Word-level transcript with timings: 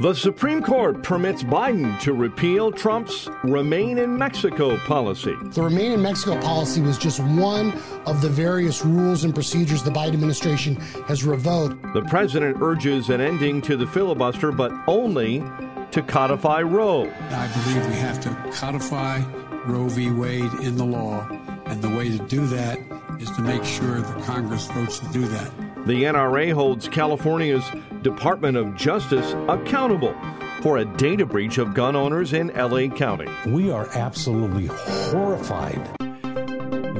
The 0.00 0.14
Supreme 0.14 0.62
Court 0.62 1.02
permits 1.02 1.42
Biden 1.42 2.00
to 2.00 2.14
repeal 2.14 2.72
Trump's 2.72 3.28
Remain 3.44 3.98
in 3.98 4.16
Mexico 4.16 4.78
policy. 4.78 5.34
The 5.42 5.60
Remain 5.60 5.92
in 5.92 6.00
Mexico 6.00 6.40
policy 6.40 6.80
was 6.80 6.96
just 6.96 7.20
one 7.20 7.78
of 8.06 8.22
the 8.22 8.30
various 8.30 8.82
rules 8.82 9.24
and 9.24 9.34
procedures 9.34 9.82
the 9.82 9.90
Biden 9.90 10.14
administration 10.14 10.76
has 11.06 11.22
revoked. 11.22 11.82
The 11.92 12.00
president 12.08 12.62
urges 12.62 13.10
an 13.10 13.20
ending 13.20 13.60
to 13.60 13.76
the 13.76 13.86
filibuster, 13.86 14.50
but 14.52 14.72
only 14.86 15.44
to 15.90 16.00
codify 16.00 16.62
Roe. 16.62 17.02
I 17.28 17.46
believe 17.48 17.86
we 17.86 17.96
have 17.96 18.20
to 18.20 18.30
codify 18.58 19.22
Roe 19.66 19.88
v. 19.88 20.10
Wade 20.10 20.50
in 20.62 20.76
the 20.76 20.86
law, 20.86 21.28
and 21.66 21.82
the 21.82 21.90
way 21.90 22.08
to 22.08 22.24
do 22.24 22.46
that 22.46 22.78
is 23.20 23.30
to 23.32 23.42
make 23.42 23.64
sure 23.64 24.00
the 24.00 24.22
Congress 24.22 24.66
votes 24.68 24.98
to 25.00 25.08
do 25.08 25.26
that. 25.26 25.69
The 25.86 26.04
NRA 26.04 26.52
holds 26.52 26.88
California's 26.88 27.64
Department 28.02 28.56
of 28.58 28.76
Justice 28.76 29.32
accountable 29.48 30.14
for 30.60 30.76
a 30.76 30.84
data 30.84 31.24
breach 31.24 31.56
of 31.56 31.72
gun 31.72 31.96
owners 31.96 32.34
in 32.34 32.48
LA 32.48 32.88
County. 32.94 33.26
We 33.46 33.70
are 33.70 33.88
absolutely 33.94 34.66
horrified. 34.66 35.80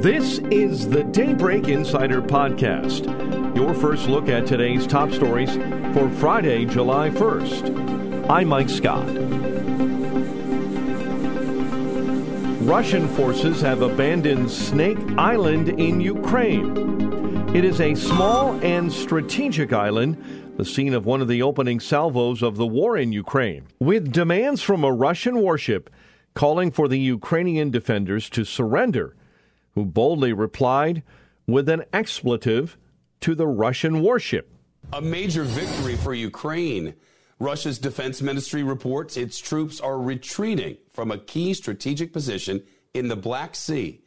This 0.02 0.38
is 0.50 0.88
the 0.88 1.04
Daybreak 1.04 1.68
Insider 1.68 2.22
Podcast, 2.22 3.04
your 3.54 3.74
first 3.74 4.08
look 4.08 4.30
at 4.30 4.46
today's 4.46 4.86
top 4.86 5.12
stories 5.12 5.54
for 5.92 6.08
Friday, 6.12 6.64
July 6.64 7.10
1st. 7.10 8.30
I'm 8.30 8.48
Mike 8.48 8.70
Scott. 8.70 9.06
Russian 12.66 13.08
forces 13.08 13.60
have 13.60 13.82
abandoned 13.82 14.50
Snake 14.50 14.98
Island 15.18 15.68
in 15.68 16.00
Ukraine. 16.00 17.09
It 17.52 17.64
is 17.64 17.80
a 17.80 17.96
small 17.96 18.52
and 18.64 18.92
strategic 18.92 19.72
island, 19.72 20.16
the 20.56 20.64
scene 20.64 20.94
of 20.94 21.04
one 21.04 21.20
of 21.20 21.26
the 21.26 21.42
opening 21.42 21.80
salvos 21.80 22.42
of 22.42 22.56
the 22.56 22.66
war 22.66 22.96
in 22.96 23.12
Ukraine, 23.12 23.66
with 23.80 24.12
demands 24.12 24.62
from 24.62 24.84
a 24.84 24.92
Russian 24.92 25.36
warship 25.36 25.90
calling 26.34 26.70
for 26.70 26.86
the 26.86 27.00
Ukrainian 27.00 27.72
defenders 27.72 28.30
to 28.30 28.44
surrender, 28.44 29.16
who 29.74 29.84
boldly 29.84 30.32
replied 30.32 31.02
with 31.48 31.68
an 31.68 31.82
expletive 31.92 32.78
to 33.18 33.34
the 33.34 33.48
Russian 33.48 34.00
warship. 34.00 34.54
A 34.92 35.02
major 35.02 35.42
victory 35.42 35.96
for 35.96 36.14
Ukraine. 36.14 36.94
Russia's 37.40 37.80
defense 37.80 38.22
ministry 38.22 38.62
reports 38.62 39.16
its 39.16 39.40
troops 39.40 39.80
are 39.80 39.98
retreating 39.98 40.76
from 40.92 41.10
a 41.10 41.18
key 41.18 41.52
strategic 41.54 42.12
position 42.12 42.62
in 42.94 43.08
the 43.08 43.16
Black 43.16 43.56
Sea. 43.56 44.02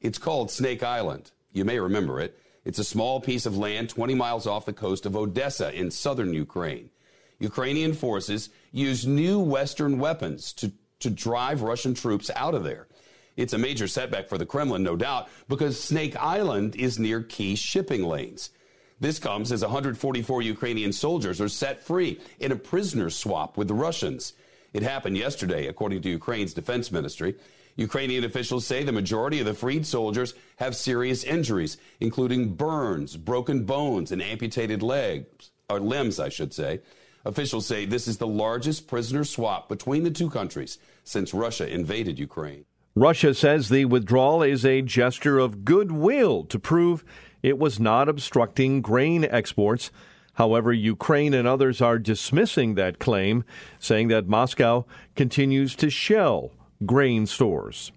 It's 0.00 0.18
called 0.18 0.52
Snake 0.52 0.84
Island. 0.84 1.32
You 1.52 1.64
may 1.64 1.80
remember 1.80 2.20
it. 2.20 2.38
It's 2.66 2.80
a 2.80 2.84
small 2.84 3.20
piece 3.20 3.46
of 3.46 3.56
land 3.56 3.88
20 3.90 4.16
miles 4.16 4.44
off 4.44 4.66
the 4.66 4.72
coast 4.72 5.06
of 5.06 5.14
Odessa 5.14 5.72
in 5.72 5.92
southern 5.92 6.34
Ukraine. 6.34 6.90
Ukrainian 7.38 7.94
forces 7.94 8.50
use 8.72 9.06
new 9.06 9.38
Western 9.38 10.00
weapons 10.00 10.52
to, 10.54 10.72
to 10.98 11.08
drive 11.08 11.62
Russian 11.62 11.94
troops 11.94 12.28
out 12.34 12.56
of 12.56 12.64
there. 12.64 12.88
It's 13.36 13.52
a 13.52 13.58
major 13.58 13.86
setback 13.86 14.28
for 14.28 14.36
the 14.36 14.46
Kremlin, 14.46 14.82
no 14.82 14.96
doubt, 14.96 15.28
because 15.46 15.80
Snake 15.80 16.16
Island 16.16 16.74
is 16.74 16.98
near 16.98 17.22
key 17.22 17.54
shipping 17.54 18.02
lanes. 18.02 18.50
This 18.98 19.20
comes 19.20 19.52
as 19.52 19.62
144 19.62 20.42
Ukrainian 20.42 20.92
soldiers 20.92 21.40
are 21.40 21.48
set 21.48 21.84
free 21.84 22.18
in 22.40 22.50
a 22.50 22.56
prisoner 22.56 23.10
swap 23.10 23.56
with 23.56 23.68
the 23.68 23.74
Russians. 23.74 24.32
It 24.72 24.82
happened 24.82 25.16
yesterday, 25.16 25.68
according 25.68 26.02
to 26.02 26.10
Ukraine's 26.10 26.52
defense 26.52 26.90
ministry. 26.90 27.36
Ukrainian 27.76 28.24
officials 28.24 28.66
say 28.66 28.82
the 28.82 28.92
majority 28.92 29.38
of 29.38 29.46
the 29.46 29.54
freed 29.54 29.86
soldiers 29.86 30.34
have 30.56 30.74
serious 30.74 31.24
injuries, 31.24 31.76
including 32.00 32.54
burns, 32.54 33.16
broken 33.16 33.64
bones, 33.64 34.12
and 34.12 34.22
amputated 34.22 34.82
legs, 34.82 35.50
or 35.68 35.78
limbs, 35.78 36.18
I 36.18 36.30
should 36.30 36.54
say. 36.54 36.80
Officials 37.26 37.66
say 37.66 37.84
this 37.84 38.08
is 38.08 38.18
the 38.18 38.26
largest 38.26 38.86
prisoner 38.86 39.24
swap 39.24 39.68
between 39.68 40.04
the 40.04 40.10
two 40.10 40.30
countries 40.30 40.78
since 41.04 41.34
Russia 41.34 41.68
invaded 41.68 42.18
Ukraine. 42.18 42.64
Russia 42.94 43.34
says 43.34 43.68
the 43.68 43.84
withdrawal 43.84 44.42
is 44.42 44.64
a 44.64 44.80
gesture 44.80 45.38
of 45.38 45.64
goodwill 45.64 46.44
to 46.44 46.58
prove 46.58 47.04
it 47.42 47.58
was 47.58 47.78
not 47.78 48.08
obstructing 48.08 48.80
grain 48.80 49.22
exports. 49.24 49.90
However, 50.34 50.72
Ukraine 50.72 51.34
and 51.34 51.46
others 51.46 51.82
are 51.82 51.98
dismissing 51.98 52.74
that 52.74 52.98
claim, 52.98 53.44
saying 53.78 54.08
that 54.08 54.28
Moscow 54.28 54.86
continues 55.14 55.74
to 55.76 55.90
shell 55.90 56.52
grain 56.84 57.26
stores. 57.26 57.92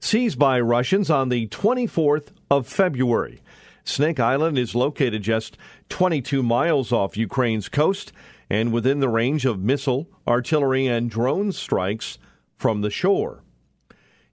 Seized 0.00 0.38
by 0.38 0.60
Russians 0.60 1.10
on 1.10 1.28
the 1.28 1.46
24th 1.48 2.28
of 2.50 2.66
February. 2.66 3.40
Snake 3.84 4.18
Island 4.18 4.58
is 4.58 4.74
located 4.74 5.22
just 5.22 5.56
22 5.90 6.42
miles 6.42 6.92
off 6.92 7.16
Ukraine's 7.16 7.68
coast 7.68 8.12
and 8.50 8.72
within 8.72 9.00
the 9.00 9.08
range 9.08 9.44
of 9.44 9.60
missile, 9.60 10.08
artillery, 10.26 10.86
and 10.86 11.10
drone 11.10 11.52
strikes 11.52 12.18
from 12.56 12.80
the 12.80 12.90
shore. 12.90 13.42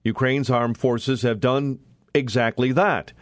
Ukraine's 0.04 0.50
armed 0.50 0.78
forces 0.78 1.22
have 1.22 1.40
done 1.40 1.78
exactly 2.14 2.72
that, 2.72 3.12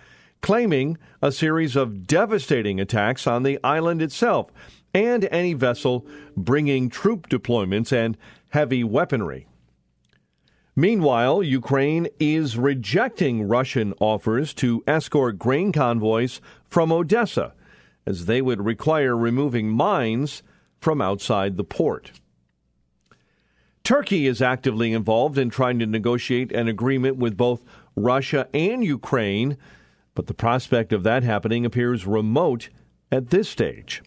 claiming 0.41 0.99
a 1.21 1.33
series 1.33 1.77
of 1.77 2.07
devastating 2.07 2.81
attacks 2.81 3.27
on 3.27 3.43
the 3.43 3.59
island 3.63 4.01
itself 4.01 4.51
and 4.95 5.29
any 5.31 5.55
vessel 5.55 6.07
bringing 6.37 6.89
troop 6.89 7.29
deployments 7.29 7.93
and 7.93 8.17
heavy 8.51 8.83
weaponry. 8.83 9.47
Meanwhile, 10.77 11.43
Ukraine 11.43 12.09
is 12.19 12.57
rejecting 12.57 13.43
Russian 13.49 13.93
offers 14.01 14.55
to 14.55 14.85
escort 14.87 15.39
grain 15.39 15.73
convoys 15.73 16.41
from 16.69 16.93
Odessa, 16.93 17.55
as 18.07 18.27
they 18.27 18.41
would 18.41 18.65
require 18.65 19.17
removing 19.17 19.69
mines 19.69 20.43
from 20.81 21.01
outside 21.01 21.57
the 21.57 21.65
port. 21.65 22.13
Turkey 23.83 24.27
is 24.27 24.41
actively 24.41 24.93
involved 24.93 25.37
in 25.37 25.51
trying 25.51 25.79
to 25.81 25.87
negotiate 25.87 26.53
an 26.53 26.69
agreement 26.69 27.17
with 27.17 27.37
both 27.37 27.63
Russia 27.97 28.49
and 28.55 28.85
Ukraine, 28.85 29.57
but 30.15 30.29
the 30.29 30.35
prospect 30.35 30.93
of 30.93 31.03
that 31.03 31.25
happening 31.25 31.67
appears 31.67 32.07
remote 32.07 32.69
at 33.11 33.31
this 33.31 33.49
stage. 33.49 34.03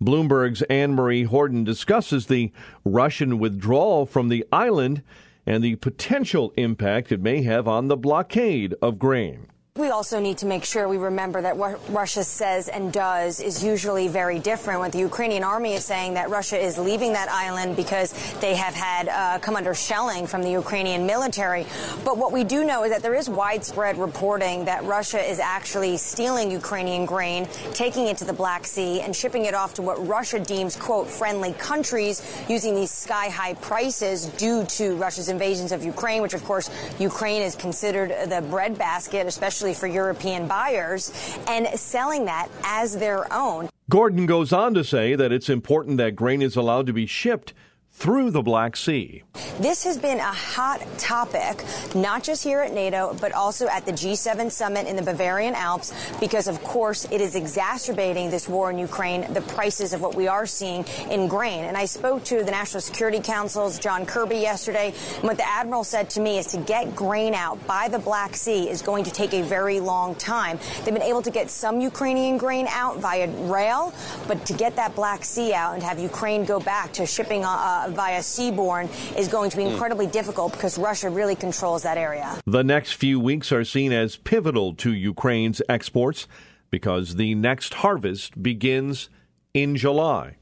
Bloomberg's 0.00 0.62
Anne 0.62 0.94
Marie 0.94 1.26
Hordern 1.26 1.64
discusses 1.64 2.26
the 2.26 2.52
Russian 2.84 3.40
withdrawal 3.40 4.06
from 4.06 4.28
the 4.28 4.44
island 4.52 5.02
and 5.48 5.64
the 5.64 5.76
potential 5.76 6.52
impact 6.58 7.10
it 7.10 7.22
may 7.22 7.40
have 7.40 7.66
on 7.66 7.88
the 7.88 7.96
blockade 7.96 8.74
of 8.82 8.98
grain. 8.98 9.46
We 9.78 9.90
also 9.90 10.18
need 10.18 10.38
to 10.38 10.46
make 10.46 10.64
sure 10.64 10.88
we 10.88 10.96
remember 10.96 11.40
that 11.40 11.56
what 11.56 11.78
Russia 11.90 12.24
says 12.24 12.66
and 12.66 12.92
does 12.92 13.38
is 13.38 13.62
usually 13.62 14.08
very 14.08 14.40
different. 14.40 14.80
What 14.80 14.90
the 14.90 14.98
Ukrainian 14.98 15.44
army 15.44 15.74
is 15.74 15.84
saying 15.84 16.14
that 16.14 16.30
Russia 16.30 16.58
is 16.58 16.78
leaving 16.78 17.12
that 17.12 17.28
island 17.30 17.76
because 17.76 18.12
they 18.40 18.56
have 18.56 18.74
had 18.74 19.06
uh, 19.06 19.38
come 19.38 19.54
under 19.54 19.74
shelling 19.74 20.26
from 20.26 20.42
the 20.42 20.50
Ukrainian 20.50 21.06
military. 21.06 21.64
But 22.04 22.18
what 22.18 22.32
we 22.32 22.42
do 22.42 22.64
know 22.64 22.82
is 22.82 22.90
that 22.90 23.02
there 23.02 23.14
is 23.14 23.30
widespread 23.30 23.98
reporting 23.98 24.64
that 24.64 24.82
Russia 24.82 25.20
is 25.20 25.38
actually 25.38 25.96
stealing 25.96 26.50
Ukrainian 26.50 27.06
grain, 27.06 27.46
taking 27.72 28.08
it 28.08 28.16
to 28.16 28.24
the 28.24 28.32
Black 28.32 28.66
Sea, 28.66 29.00
and 29.02 29.14
shipping 29.14 29.44
it 29.44 29.54
off 29.54 29.74
to 29.74 29.82
what 29.82 30.04
Russia 30.08 30.40
deems, 30.40 30.74
quote, 30.74 31.06
friendly 31.06 31.52
countries 31.52 32.20
using 32.48 32.74
these 32.74 32.90
sky 32.90 33.28
high 33.28 33.54
prices 33.54 34.26
due 34.26 34.64
to 34.64 34.96
Russia's 34.96 35.28
invasions 35.28 35.70
of 35.70 35.84
Ukraine, 35.84 36.20
which, 36.20 36.34
of 36.34 36.42
course, 36.42 36.68
Ukraine 36.98 37.42
is 37.42 37.54
considered 37.54 38.28
the 38.28 38.42
breadbasket, 38.50 39.28
especially 39.28 39.67
especially 39.68 39.88
for 39.88 39.92
European 39.94 40.46
buyers, 40.46 41.12
and 41.46 41.66
selling 41.78 42.24
that 42.26 42.48
as 42.64 42.96
their 42.96 43.32
own. 43.32 43.68
Gordon 43.90 44.26
goes 44.26 44.52
on 44.52 44.74
to 44.74 44.84
say 44.84 45.14
that 45.14 45.32
it's 45.32 45.48
important 45.48 45.96
that 45.98 46.14
grain 46.14 46.42
is 46.42 46.56
allowed 46.56 46.86
to 46.86 46.92
be 46.92 47.06
shipped 47.06 47.54
through 47.98 48.30
the 48.30 48.42
Black 48.42 48.76
Sea. 48.76 49.24
This 49.58 49.82
has 49.82 49.98
been 49.98 50.18
a 50.18 50.22
hot 50.32 50.80
topic, 50.98 51.64
not 51.96 52.22
just 52.22 52.44
here 52.44 52.60
at 52.60 52.72
NATO, 52.72 53.16
but 53.20 53.32
also 53.32 53.66
at 53.66 53.86
the 53.86 53.92
G7 53.92 54.52
summit 54.52 54.86
in 54.86 54.94
the 54.94 55.02
Bavarian 55.02 55.54
Alps, 55.56 55.92
because 56.20 56.46
of 56.46 56.62
course 56.62 57.06
it 57.10 57.20
is 57.20 57.34
exacerbating 57.34 58.30
this 58.30 58.48
war 58.48 58.70
in 58.70 58.78
Ukraine, 58.78 59.32
the 59.32 59.40
prices 59.40 59.92
of 59.92 60.00
what 60.00 60.14
we 60.14 60.28
are 60.28 60.46
seeing 60.46 60.84
in 61.10 61.26
grain. 61.26 61.64
And 61.64 61.76
I 61.76 61.86
spoke 61.86 62.22
to 62.24 62.44
the 62.44 62.52
National 62.52 62.80
Security 62.80 63.18
Council's 63.18 63.80
John 63.80 64.06
Kirby 64.06 64.36
yesterday, 64.36 64.94
and 65.16 65.24
what 65.24 65.36
the 65.36 65.48
Admiral 65.48 65.82
said 65.82 66.08
to 66.10 66.20
me 66.20 66.38
is 66.38 66.46
to 66.48 66.58
get 66.58 66.94
grain 66.94 67.34
out 67.34 67.66
by 67.66 67.88
the 67.88 67.98
Black 67.98 68.36
Sea 68.36 68.70
is 68.70 68.80
going 68.80 69.02
to 69.04 69.10
take 69.10 69.34
a 69.34 69.42
very 69.42 69.80
long 69.80 70.14
time. 70.14 70.60
They've 70.84 70.94
been 70.94 71.02
able 71.02 71.22
to 71.22 71.32
get 71.32 71.50
some 71.50 71.80
Ukrainian 71.80 72.38
grain 72.38 72.68
out 72.68 72.98
via 72.98 73.28
rail, 73.50 73.92
but 74.28 74.46
to 74.46 74.52
get 74.52 74.76
that 74.76 74.94
Black 74.94 75.24
Sea 75.24 75.52
out 75.52 75.74
and 75.74 75.82
have 75.82 75.98
Ukraine 75.98 76.44
go 76.44 76.60
back 76.60 76.92
to 76.92 77.04
shipping 77.04 77.44
uh, 77.44 77.77
via 77.88 78.20
seaborne 78.20 78.88
is 79.16 79.28
going 79.28 79.50
to 79.50 79.56
be 79.56 79.64
hmm. 79.64 79.70
incredibly 79.70 80.06
difficult 80.06 80.52
because 80.52 80.78
Russia 80.78 81.10
really 81.10 81.36
controls 81.36 81.82
that 81.82 81.98
area. 81.98 82.40
The 82.46 82.64
next 82.64 82.92
few 82.92 83.20
weeks 83.20 83.52
are 83.52 83.64
seen 83.64 83.92
as 83.92 84.16
pivotal 84.16 84.74
to 84.74 84.92
Ukraine's 84.92 85.62
exports 85.68 86.26
because 86.70 87.16
the 87.16 87.34
next 87.34 87.74
harvest 87.74 88.42
begins 88.42 89.08
in 89.54 89.76
July. 89.76 90.36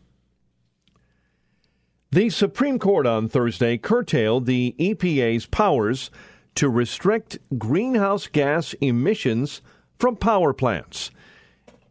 The 2.12 2.30
Supreme 2.30 2.78
Court 2.78 3.06
on 3.06 3.28
Thursday 3.28 3.76
curtailed 3.76 4.46
the 4.46 4.74
EPA's 4.78 5.46
powers 5.46 6.10
to 6.54 6.68
restrict 6.68 7.38
greenhouse 7.58 8.26
gas 8.26 8.74
emissions 8.74 9.60
from 9.98 10.16
power 10.16 10.52
plants. 10.52 11.10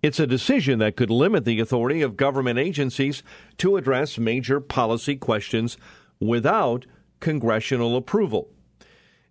It's 0.05 0.19
a 0.19 0.27
decision 0.27 0.77
that 0.77 0.95
could 0.97 1.09
limit 1.09 1.45
the 1.45 1.59
authority 1.59 2.03
of 2.03 2.15
government 2.15 2.59
agencies 2.59 3.23
to 3.57 3.75
address 3.75 4.19
major 4.19 4.59
policy 4.59 5.15
questions 5.15 5.77
without 6.19 6.85
congressional 7.19 7.97
approval. 7.97 8.47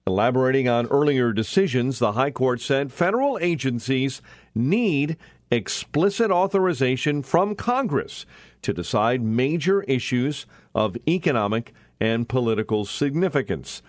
Elaborating 0.05 0.69
on 0.69 0.88
earlier 0.88 1.32
decisions, 1.32 2.00
the 2.00 2.15
High 2.15 2.32
Court 2.32 2.61
said 2.61 2.93
federal 2.93 3.38
agencies 3.41 4.21
need 4.53 5.17
explicit 5.49 6.32
authorization 6.32 7.23
from 7.23 7.55
Congress 7.55 8.27
to 8.62 8.73
decide 8.73 9.23
major 9.23 9.85
issues 9.85 10.44
of 10.75 10.97
economic 11.06 11.73
and 12.00 12.29
political 12.29 12.85
significance, 12.85 13.81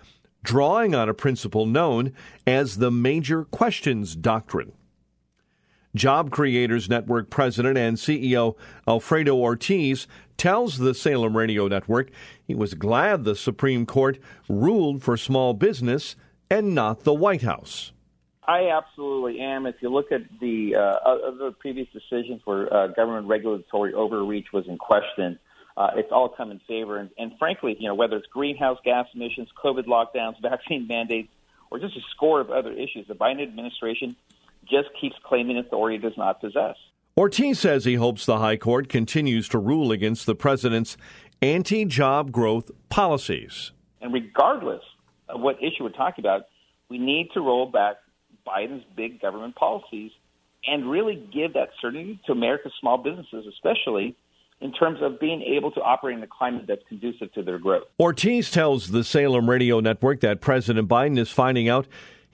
drawing 0.44 0.94
on 0.94 1.08
a 1.08 1.14
principle 1.14 1.66
known 1.66 2.12
as 2.46 2.76
the 2.76 2.92
Major 2.92 3.42
Questions 3.42 4.14
Doctrine. 4.14 4.70
Job 5.96 6.30
Creators 6.30 6.88
Network 6.88 7.30
president 7.30 7.76
and 7.78 7.96
CEO 7.96 8.56
Alfredo 8.86 9.34
Ortiz 9.34 10.06
tells 10.36 10.78
the 10.78 10.94
Salem 10.94 11.36
Radio 11.36 11.66
Network 11.66 12.10
he 12.46 12.54
was 12.54 12.74
glad 12.74 13.24
the 13.24 13.34
Supreme 13.34 13.86
Court 13.86 14.18
ruled 14.48 15.02
for 15.02 15.16
small 15.16 15.54
business 15.54 16.14
and 16.50 16.74
not 16.74 17.04
the 17.04 17.14
White 17.14 17.42
House. 17.42 17.92
I 18.46 18.70
absolutely 18.70 19.40
am. 19.40 19.66
If 19.66 19.76
you 19.80 19.88
look 19.88 20.12
at 20.12 20.22
the 20.40 20.76
uh, 20.76 20.80
other 20.80 21.50
previous 21.50 21.88
decisions 21.92 22.42
where 22.44 22.72
uh, 22.72 22.86
government 22.88 23.26
regulatory 23.26 23.92
overreach 23.92 24.52
was 24.52 24.68
in 24.68 24.78
question, 24.78 25.38
uh, 25.76 25.90
it's 25.96 26.12
all 26.12 26.28
come 26.28 26.52
in 26.52 26.60
favor. 26.60 26.98
And, 26.98 27.10
and 27.18 27.32
frankly, 27.38 27.76
you 27.80 27.88
know, 27.88 27.94
whether 27.94 28.16
it's 28.16 28.28
greenhouse 28.28 28.78
gas 28.84 29.06
emissions, 29.14 29.48
COVID 29.62 29.86
lockdowns, 29.86 30.34
vaccine 30.42 30.86
mandates, 30.86 31.28
or 31.70 31.80
just 31.80 31.96
a 31.96 32.00
score 32.14 32.40
of 32.40 32.50
other 32.50 32.72
issues, 32.72 33.08
the 33.08 33.14
Biden 33.14 33.42
administration 33.42 34.14
just 34.68 34.88
keeps 35.00 35.16
claiming 35.24 35.58
authority 35.58 35.96
it 35.96 36.02
does 36.02 36.16
not 36.16 36.40
possess. 36.40 36.76
Ortiz 37.18 37.58
says 37.58 37.84
he 37.84 37.94
hopes 37.94 38.26
the 38.26 38.38
High 38.38 38.58
Court 38.58 38.88
continues 38.88 39.48
to 39.48 39.58
rule 39.58 39.90
against 39.90 40.26
the 40.26 40.34
president's 40.34 40.96
anti 41.40 41.84
job 41.84 42.30
growth 42.30 42.70
policies. 42.88 43.72
And 44.00 44.12
regardless 44.12 44.82
of 45.28 45.40
what 45.40 45.56
issue 45.62 45.84
we're 45.84 45.90
talking 45.90 46.22
about, 46.22 46.42
we 46.88 46.98
need 46.98 47.30
to 47.34 47.40
roll 47.40 47.66
back 47.66 47.96
Biden's 48.46 48.84
big 48.96 49.20
government 49.20 49.56
policies 49.56 50.12
and 50.66 50.90
really 50.90 51.26
give 51.32 51.54
that 51.54 51.70
certainty 51.80 52.20
to 52.26 52.32
America's 52.32 52.72
small 52.80 52.98
businesses, 52.98 53.46
especially 53.48 54.16
in 54.60 54.72
terms 54.72 54.98
of 55.02 55.20
being 55.20 55.42
able 55.42 55.70
to 55.70 55.80
operate 55.80 56.16
in 56.16 56.22
a 56.22 56.26
climate 56.26 56.64
that's 56.66 56.82
conducive 56.88 57.32
to 57.34 57.42
their 57.42 57.58
growth. 57.58 57.84
Ortiz 58.00 58.50
tells 58.50 58.90
the 58.90 59.04
Salem 59.04 59.50
Radio 59.50 59.80
Network 59.80 60.20
that 60.20 60.40
President 60.40 60.88
Biden 60.88 61.18
is 61.18 61.30
finding 61.30 61.68
out 61.68 61.86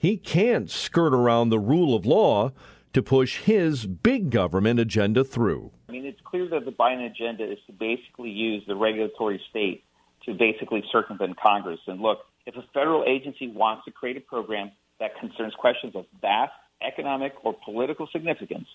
he 0.03 0.17
can't 0.17 0.69
skirt 0.69 1.13
around 1.13 1.47
the 1.47 1.57
rule 1.57 1.95
of 1.95 2.05
law 2.05 2.51
to 2.91 3.01
push 3.01 3.37
his 3.37 3.85
big 3.85 4.31
government 4.31 4.77
agenda 4.77 5.23
through. 5.23 5.71
I 5.87 5.93
mean, 5.93 6.05
it's 6.05 6.19
clear 6.25 6.45
that 6.49 6.65
the 6.65 6.73
Biden 6.73 7.09
agenda 7.09 7.49
is 7.49 7.57
to 7.67 7.71
basically 7.71 8.29
use 8.29 8.63
the 8.67 8.75
regulatory 8.75 9.41
state 9.49 9.85
to 10.25 10.33
basically 10.33 10.83
circumvent 10.91 11.39
Congress. 11.39 11.79
And 11.87 12.01
look, 12.01 12.19
if 12.45 12.57
a 12.57 12.65
federal 12.73 13.05
agency 13.07 13.47
wants 13.47 13.85
to 13.85 13.91
create 13.91 14.17
a 14.17 14.19
program 14.19 14.71
that 14.99 15.17
concerns 15.21 15.53
questions 15.55 15.95
of 15.95 16.03
vast 16.19 16.51
economic 16.81 17.33
or 17.45 17.55
political 17.63 18.05
significance, 18.11 18.67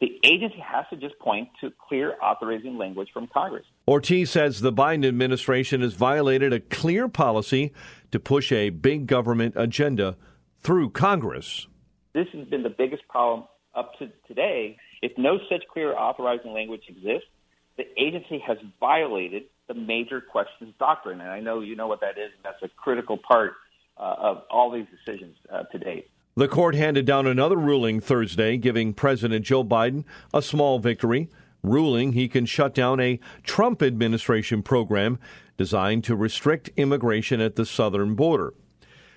the 0.00 0.18
agency 0.24 0.58
has 0.58 0.86
to 0.90 0.96
just 0.96 1.16
point 1.20 1.50
to 1.60 1.72
clear 1.88 2.16
authorizing 2.20 2.76
language 2.76 3.10
from 3.14 3.28
Congress. 3.28 3.64
Ortiz 3.86 4.32
says 4.32 4.60
the 4.60 4.72
Biden 4.72 5.06
administration 5.06 5.82
has 5.82 5.94
violated 5.94 6.52
a 6.52 6.58
clear 6.58 7.06
policy 7.06 7.72
to 8.10 8.18
push 8.18 8.50
a 8.50 8.70
big 8.70 9.06
government 9.06 9.54
agenda 9.56 10.16
through 10.64 10.90
Congress. 10.90 11.68
This 12.14 12.26
has 12.32 12.48
been 12.48 12.62
the 12.62 12.70
biggest 12.76 13.06
problem 13.08 13.46
up 13.74 13.98
to 13.98 14.10
today. 14.26 14.76
If 15.02 15.12
no 15.18 15.38
such 15.50 15.62
clear 15.72 15.94
authorizing 15.94 16.52
language 16.52 16.82
exists, 16.88 17.28
the 17.76 17.84
agency 18.00 18.42
has 18.46 18.56
violated 18.80 19.44
the 19.68 19.74
major 19.74 20.20
questions 20.20 20.74
doctrine. 20.78 21.20
And 21.20 21.30
I 21.30 21.40
know 21.40 21.60
you 21.60 21.76
know 21.76 21.86
what 21.86 22.00
that 22.00 22.18
is, 22.18 22.30
and 22.36 22.44
that's 22.44 22.62
a 22.62 22.68
critical 22.76 23.18
part 23.18 23.52
uh, 23.98 24.14
of 24.18 24.42
all 24.50 24.70
these 24.72 24.86
decisions 24.90 25.36
uh, 25.52 25.64
to 25.64 25.78
date. 25.78 26.10
The 26.36 26.48
court 26.48 26.74
handed 26.74 27.04
down 27.06 27.26
another 27.26 27.56
ruling 27.56 28.00
Thursday, 28.00 28.56
giving 28.56 28.92
President 28.92 29.44
Joe 29.44 29.62
Biden 29.62 30.04
a 30.32 30.42
small 30.42 30.78
victory, 30.78 31.28
ruling 31.62 32.12
he 32.12 32.26
can 32.26 32.46
shut 32.46 32.74
down 32.74 33.00
a 33.00 33.20
Trump 33.42 33.82
administration 33.82 34.62
program 34.62 35.18
designed 35.56 36.04
to 36.04 36.16
restrict 36.16 36.70
immigration 36.76 37.40
at 37.40 37.56
the 37.56 37.64
southern 37.64 38.14
border. 38.14 38.54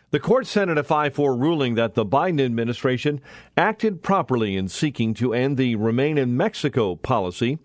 The 0.09 0.19
court 0.21 0.47
said 0.47 0.69
in 0.69 0.77
a 0.77 0.83
5 0.83 1.13
4 1.13 1.35
ruling 1.35 1.75
that 1.75 1.95
the 1.95 2.05
Biden 2.05 2.39
administration 2.39 3.19
acted 3.57 4.01
properly 4.01 4.55
in 4.55 4.69
seeking 4.69 5.13
to 5.15 5.33
end 5.33 5.57
the 5.57 5.75
Remain 5.75 6.17
in 6.17 6.37
Mexico 6.37 6.95
policy, 6.95 7.59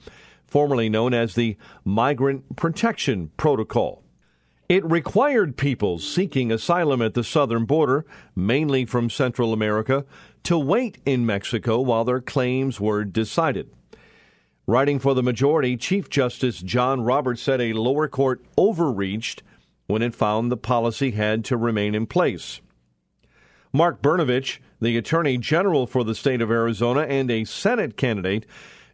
formerly 0.44 0.89
known 0.89 1.15
as 1.15 1.35
the 1.35 1.56
Migrant 1.85 2.56
Protection 2.56 3.31
Protocol. 3.37 4.03
It 4.69 4.85
required 4.85 5.56
people 5.56 6.00
seeking 6.00 6.50
asylum 6.50 7.00
at 7.00 7.15
the 7.15 7.23
southern 7.23 7.65
border, 7.65 8.06
mainly 8.35 8.87
from 8.87 9.09
Central 9.09 9.53
America, 9.53 10.05
to 10.43 10.59
wait 10.59 10.99
in 11.06 11.25
Mexico 11.25 11.81
while 11.81 12.05
their 12.05 12.21
claims 12.21 12.81
were 12.81 13.05
decided. 13.05 13.71
Writing 14.67 14.99
for 14.99 15.15
the 15.15 15.23
majority, 15.23 15.77
Chief 15.77 16.09
Justice 16.09 16.61
John 16.61 17.03
Roberts 17.03 17.43
said 17.43 17.61
a 17.61 17.73
lower 17.73 18.09
court 18.09 18.45
overreached 18.56 19.43
when 19.93 20.00
it 20.00 20.15
found 20.15 20.50
the 20.50 20.56
policy 20.56 21.11
had 21.11 21.44
to 21.44 21.55
remain 21.55 21.94
in 21.94 22.06
place. 22.06 22.62
Mark 23.75 24.00
Brnovich, 24.00 24.59
the 24.81 24.97
Attorney 24.97 25.37
General 25.37 25.87
for 25.87 26.03
the 26.03 26.15
state 26.15 26.41
of 26.41 26.50
Arizona 26.50 27.03
and 27.03 27.31
a 27.31 27.44
Senate 27.44 27.99
candidate, 27.99 28.47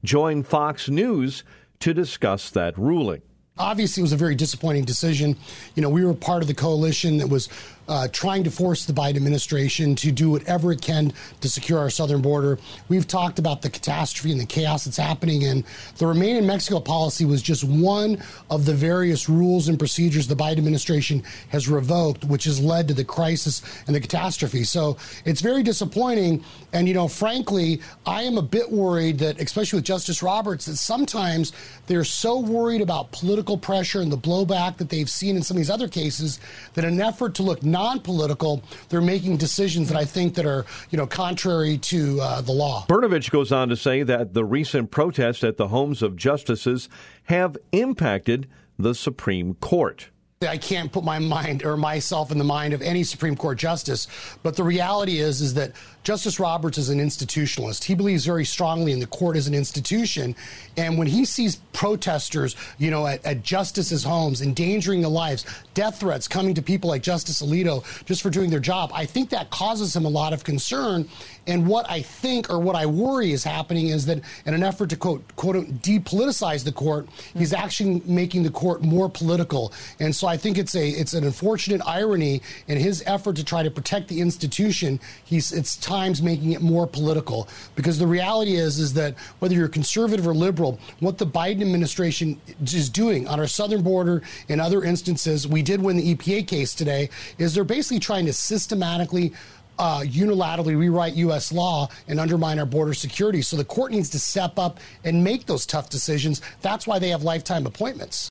joined 0.02 0.48
Fox 0.48 0.88
News 0.88 1.44
to 1.78 1.94
discuss 1.94 2.50
that 2.50 2.76
ruling 2.76 3.22
obviously 3.58 4.00
it 4.00 4.02
was 4.02 4.12
a 4.12 4.16
very 4.16 4.34
disappointing 4.34 4.84
decision. 4.84 5.36
You 5.74 5.82
know, 5.82 5.90
we 5.90 6.04
were 6.04 6.14
part 6.14 6.42
of 6.42 6.48
the 6.48 6.54
coalition 6.54 7.18
that 7.18 7.28
was 7.28 7.48
uh, 7.88 8.08
trying 8.12 8.44
to 8.44 8.50
force 8.50 8.84
the 8.84 8.92
Biden 8.92 9.16
administration 9.16 9.94
to 9.96 10.12
do 10.12 10.30
whatever 10.30 10.72
it 10.72 10.80
can 10.80 11.12
to 11.40 11.48
secure 11.48 11.78
our 11.78 11.90
southern 11.90 12.22
border. 12.22 12.58
We've 12.88 13.06
talked 13.06 13.38
about 13.38 13.62
the 13.62 13.70
catastrophe 13.70 14.30
and 14.30 14.40
the 14.40 14.46
chaos 14.46 14.84
that's 14.84 14.96
happening, 14.96 15.44
and 15.44 15.64
the 15.96 16.06
Remain 16.06 16.36
in 16.36 16.46
Mexico 16.46 16.80
policy 16.80 17.24
was 17.24 17.42
just 17.42 17.64
one 17.64 18.22
of 18.50 18.64
the 18.64 18.74
various 18.74 19.28
rules 19.28 19.68
and 19.68 19.78
procedures 19.78 20.26
the 20.26 20.36
Biden 20.36 20.58
administration 20.58 21.22
has 21.48 21.68
revoked, 21.68 22.24
which 22.24 22.44
has 22.44 22.60
led 22.60 22.88
to 22.88 22.94
the 22.94 23.04
crisis 23.04 23.62
and 23.86 23.96
the 23.96 24.00
catastrophe. 24.00 24.64
So 24.64 24.96
it's 25.24 25.40
very 25.40 25.62
disappointing. 25.62 26.44
And, 26.72 26.86
you 26.86 26.94
know, 26.94 27.08
frankly, 27.08 27.80
I 28.06 28.22
am 28.22 28.36
a 28.38 28.42
bit 28.42 28.70
worried 28.70 29.18
that, 29.20 29.40
especially 29.40 29.78
with 29.78 29.84
Justice 29.84 30.22
Roberts, 30.22 30.66
that 30.66 30.76
sometimes 30.76 31.52
they're 31.86 32.04
so 32.04 32.38
worried 32.38 32.80
about 32.80 33.12
political 33.12 33.56
pressure 33.56 34.00
and 34.00 34.12
the 34.12 34.18
blowback 34.18 34.76
that 34.76 34.88
they've 34.88 35.08
seen 35.08 35.36
in 35.36 35.42
some 35.42 35.56
of 35.56 35.58
these 35.58 35.70
other 35.70 35.88
cases 35.88 36.40
that 36.74 36.84
an 36.84 37.00
effort 37.00 37.34
to 37.36 37.42
look 37.42 37.62
non-political, 37.78 38.62
they're 38.88 39.00
making 39.00 39.36
decisions 39.36 39.88
that 39.88 39.96
I 39.96 40.04
think 40.04 40.34
that 40.34 40.46
are, 40.46 40.66
you 40.90 40.98
know, 40.98 41.06
contrary 41.06 41.78
to 41.78 42.20
uh, 42.20 42.40
the 42.40 42.52
law. 42.52 42.84
Brnovich 42.88 43.30
goes 43.30 43.52
on 43.52 43.68
to 43.68 43.76
say 43.76 44.02
that 44.02 44.34
the 44.34 44.44
recent 44.44 44.90
protests 44.90 45.44
at 45.44 45.56
the 45.56 45.68
homes 45.68 46.02
of 46.02 46.16
justices 46.16 46.88
have 47.24 47.56
impacted 47.70 48.48
the 48.78 48.94
Supreme 48.94 49.54
Court. 49.54 50.08
I 50.42 50.56
can't 50.56 50.92
put 50.92 51.02
my 51.02 51.18
mind 51.18 51.64
or 51.64 51.76
myself 51.76 52.30
in 52.30 52.38
the 52.38 52.44
mind 52.44 52.72
of 52.72 52.80
any 52.80 53.02
Supreme 53.02 53.34
Court 53.36 53.58
justice, 53.58 54.06
but 54.44 54.54
the 54.54 54.62
reality 54.62 55.18
is 55.18 55.40
is 55.40 55.54
that 55.54 55.72
Justice 56.08 56.40
Roberts 56.40 56.78
is 56.78 56.88
an 56.88 57.00
institutionalist. 57.00 57.84
He 57.84 57.94
believes 57.94 58.24
very 58.24 58.46
strongly 58.46 58.92
in 58.92 58.98
the 58.98 59.06
court 59.06 59.36
as 59.36 59.46
an 59.46 59.52
institution. 59.52 60.34
And 60.78 60.96
when 60.96 61.06
he 61.06 61.26
sees 61.26 61.56
protesters, 61.74 62.56
you 62.78 62.90
know, 62.90 63.06
at, 63.06 63.22
at 63.26 63.42
justices' 63.42 64.04
homes, 64.04 64.40
endangering 64.40 65.02
the 65.02 65.10
lives, 65.10 65.44
death 65.74 66.00
threats 66.00 66.26
coming 66.26 66.54
to 66.54 66.62
people 66.62 66.88
like 66.88 67.02
Justice 67.02 67.42
Alito 67.42 67.84
just 68.06 68.22
for 68.22 68.30
doing 68.30 68.48
their 68.48 68.58
job, 68.58 68.90
I 68.94 69.04
think 69.04 69.28
that 69.28 69.50
causes 69.50 69.94
him 69.94 70.06
a 70.06 70.08
lot 70.08 70.32
of 70.32 70.44
concern. 70.44 71.06
And 71.46 71.66
what 71.66 71.84
I 71.90 72.00
think 72.00 72.48
or 72.48 72.58
what 72.58 72.74
I 72.74 72.86
worry 72.86 73.32
is 73.32 73.44
happening 73.44 73.88
is 73.88 74.06
that 74.06 74.22
in 74.46 74.54
an 74.54 74.62
effort 74.62 74.88
to 74.90 74.96
quote, 74.96 75.22
quote, 75.36 75.56
depoliticize 75.82 76.64
the 76.64 76.72
court, 76.72 77.06
he's 77.36 77.52
actually 77.52 78.00
making 78.06 78.44
the 78.44 78.50
court 78.50 78.80
more 78.80 79.10
political. 79.10 79.74
And 80.00 80.16
so 80.16 80.26
I 80.26 80.38
think 80.38 80.56
it's 80.56 80.74
a 80.74 80.88
it's 80.88 81.12
an 81.12 81.24
unfortunate 81.24 81.82
irony 81.86 82.40
in 82.66 82.78
his 82.78 83.02
effort 83.04 83.36
to 83.36 83.44
try 83.44 83.62
to 83.62 83.70
protect 83.70 84.08
the 84.08 84.22
institution. 84.22 85.00
He's 85.24 85.52
it's 85.52 85.76
times 85.98 86.22
making 86.22 86.52
it 86.52 86.60
more 86.60 86.86
political 86.86 87.48
because 87.74 87.98
the 87.98 88.06
reality 88.06 88.54
is 88.54 88.78
is 88.78 88.92
that 88.94 89.14
whether 89.40 89.54
you're 89.54 89.68
conservative 89.68 90.26
or 90.28 90.34
liberal, 90.34 90.78
what 91.00 91.18
the 91.18 91.26
Biden 91.26 91.60
administration 91.60 92.40
is 92.62 92.88
doing 92.88 93.26
on 93.26 93.40
our 93.40 93.48
southern 93.48 93.82
border 93.82 94.22
and 94.48 94.60
other 94.60 94.84
instances, 94.84 95.48
we 95.48 95.60
did 95.60 95.82
win 95.82 95.96
the 95.96 96.14
EPA 96.14 96.46
case 96.46 96.72
today, 96.72 97.10
is 97.38 97.52
they're 97.52 97.64
basically 97.64 97.98
trying 97.98 98.26
to 98.26 98.32
systematically 98.32 99.32
uh, 99.80 100.00
unilaterally 100.00 100.78
rewrite 100.78 101.14
U.S. 101.14 101.52
law 101.52 101.88
and 102.06 102.20
undermine 102.20 102.58
our 102.60 102.66
border 102.66 102.94
security. 102.94 103.42
So 103.42 103.56
the 103.56 103.64
court 103.64 103.90
needs 103.90 104.10
to 104.10 104.20
step 104.20 104.58
up 104.58 104.78
and 105.04 105.22
make 105.24 105.46
those 105.46 105.66
tough 105.66 105.88
decisions. 105.90 106.40
That's 106.62 106.86
why 106.86 106.98
they 107.00 107.08
have 107.10 107.22
lifetime 107.24 107.66
appointments. 107.66 108.28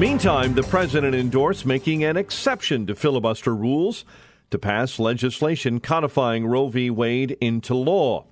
Meantime, 0.00 0.54
the 0.54 0.62
president 0.62 1.14
endorsed 1.14 1.66
making 1.66 2.04
an 2.04 2.16
exception 2.16 2.86
to 2.86 2.94
filibuster 2.94 3.54
rules 3.54 4.06
to 4.50 4.58
pass 4.58 4.98
legislation 4.98 5.78
codifying 5.78 6.46
Roe 6.46 6.68
v. 6.68 6.88
Wade 6.88 7.36
into 7.38 7.74
law, 7.74 8.24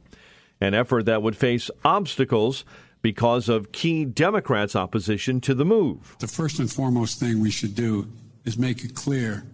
an 0.63 0.73
effort 0.73 1.05
that 1.05 1.21
would 1.21 1.37
face 1.37 1.71
obstacles 1.85 2.65
because 3.03 3.51
of 3.51 3.71
key 3.71 4.07
Democrats' 4.07 4.75
opposition 4.75 5.43
to 5.43 5.53
the 5.55 5.67
move. 5.67 6.17
The 6.21 6.27
first 6.27 6.59
and 6.59 6.73
foremost 6.73 7.21
thing 7.21 7.39
we 7.39 7.51
should 7.51 7.75
do 7.75 8.11
is 8.47 8.57
make 8.57 8.83
it 8.83 8.95
clear 8.95 9.45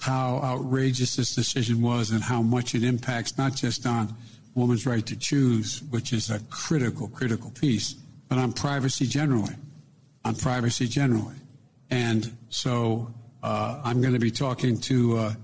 how 0.00 0.40
outrageous 0.42 1.14
this 1.14 1.32
decision 1.32 1.80
was 1.80 2.10
and 2.10 2.24
how 2.24 2.42
much 2.42 2.74
it 2.74 2.82
impacts 2.82 3.38
not 3.38 3.54
just 3.54 3.86
on 3.86 4.12
woman's 4.56 4.84
right 4.84 5.06
to 5.06 5.14
choose, 5.14 5.80
which 5.90 6.12
is 6.12 6.28
a 6.28 6.40
critical, 6.50 7.06
critical 7.06 7.52
piece, 7.52 7.92
but 8.28 8.36
on 8.36 8.52
privacy 8.52 9.06
generally. 9.06 9.54
On 10.24 10.34
privacy 10.34 10.88
generally. 10.88 11.36
And 11.92 12.34
so 12.48 13.12
uh, 13.42 13.82
I'm 13.84 14.00
going 14.00 14.14
to 14.14 14.18
be 14.18 14.30
talking 14.30 14.80
to 14.80 15.18
uh, 15.18 15.34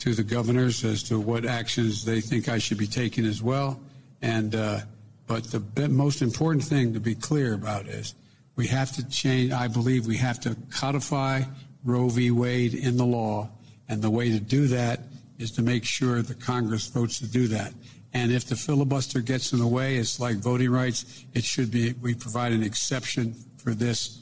to 0.00 0.14
the 0.14 0.24
governors 0.24 0.84
as 0.84 1.04
to 1.04 1.20
what 1.20 1.46
actions 1.46 2.04
they 2.04 2.20
think 2.20 2.48
I 2.48 2.58
should 2.58 2.78
be 2.78 2.88
taking 2.88 3.24
as 3.24 3.40
well. 3.40 3.80
And 4.20 4.52
uh, 4.56 4.80
but 5.28 5.44
the 5.44 5.88
most 5.88 6.20
important 6.20 6.64
thing 6.64 6.92
to 6.94 7.00
be 7.00 7.14
clear 7.14 7.54
about 7.54 7.86
is 7.86 8.16
we 8.56 8.66
have 8.66 8.90
to 8.96 9.08
change. 9.10 9.52
I 9.52 9.68
believe 9.68 10.08
we 10.08 10.16
have 10.16 10.40
to 10.40 10.56
codify 10.70 11.42
Roe 11.84 12.08
v. 12.08 12.32
Wade 12.32 12.74
in 12.74 12.96
the 12.96 13.06
law, 13.06 13.48
and 13.88 14.02
the 14.02 14.10
way 14.10 14.28
to 14.30 14.40
do 14.40 14.66
that 14.66 15.02
is 15.38 15.52
to 15.52 15.62
make 15.62 15.84
sure 15.84 16.20
the 16.20 16.34
Congress 16.34 16.88
votes 16.88 17.20
to 17.20 17.28
do 17.28 17.46
that. 17.46 17.72
And 18.12 18.32
if 18.32 18.46
the 18.46 18.56
filibuster 18.56 19.20
gets 19.20 19.52
in 19.52 19.60
the 19.60 19.68
way, 19.68 19.98
it's 19.98 20.18
like 20.18 20.38
voting 20.38 20.70
rights. 20.70 21.24
It 21.32 21.44
should 21.44 21.70
be 21.70 21.92
we 22.02 22.14
provide 22.14 22.50
an 22.50 22.64
exception 22.64 23.36
for 23.56 23.70
this. 23.70 24.18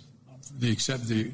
The 0.58 0.70
accept 0.70 1.08
the 1.08 1.32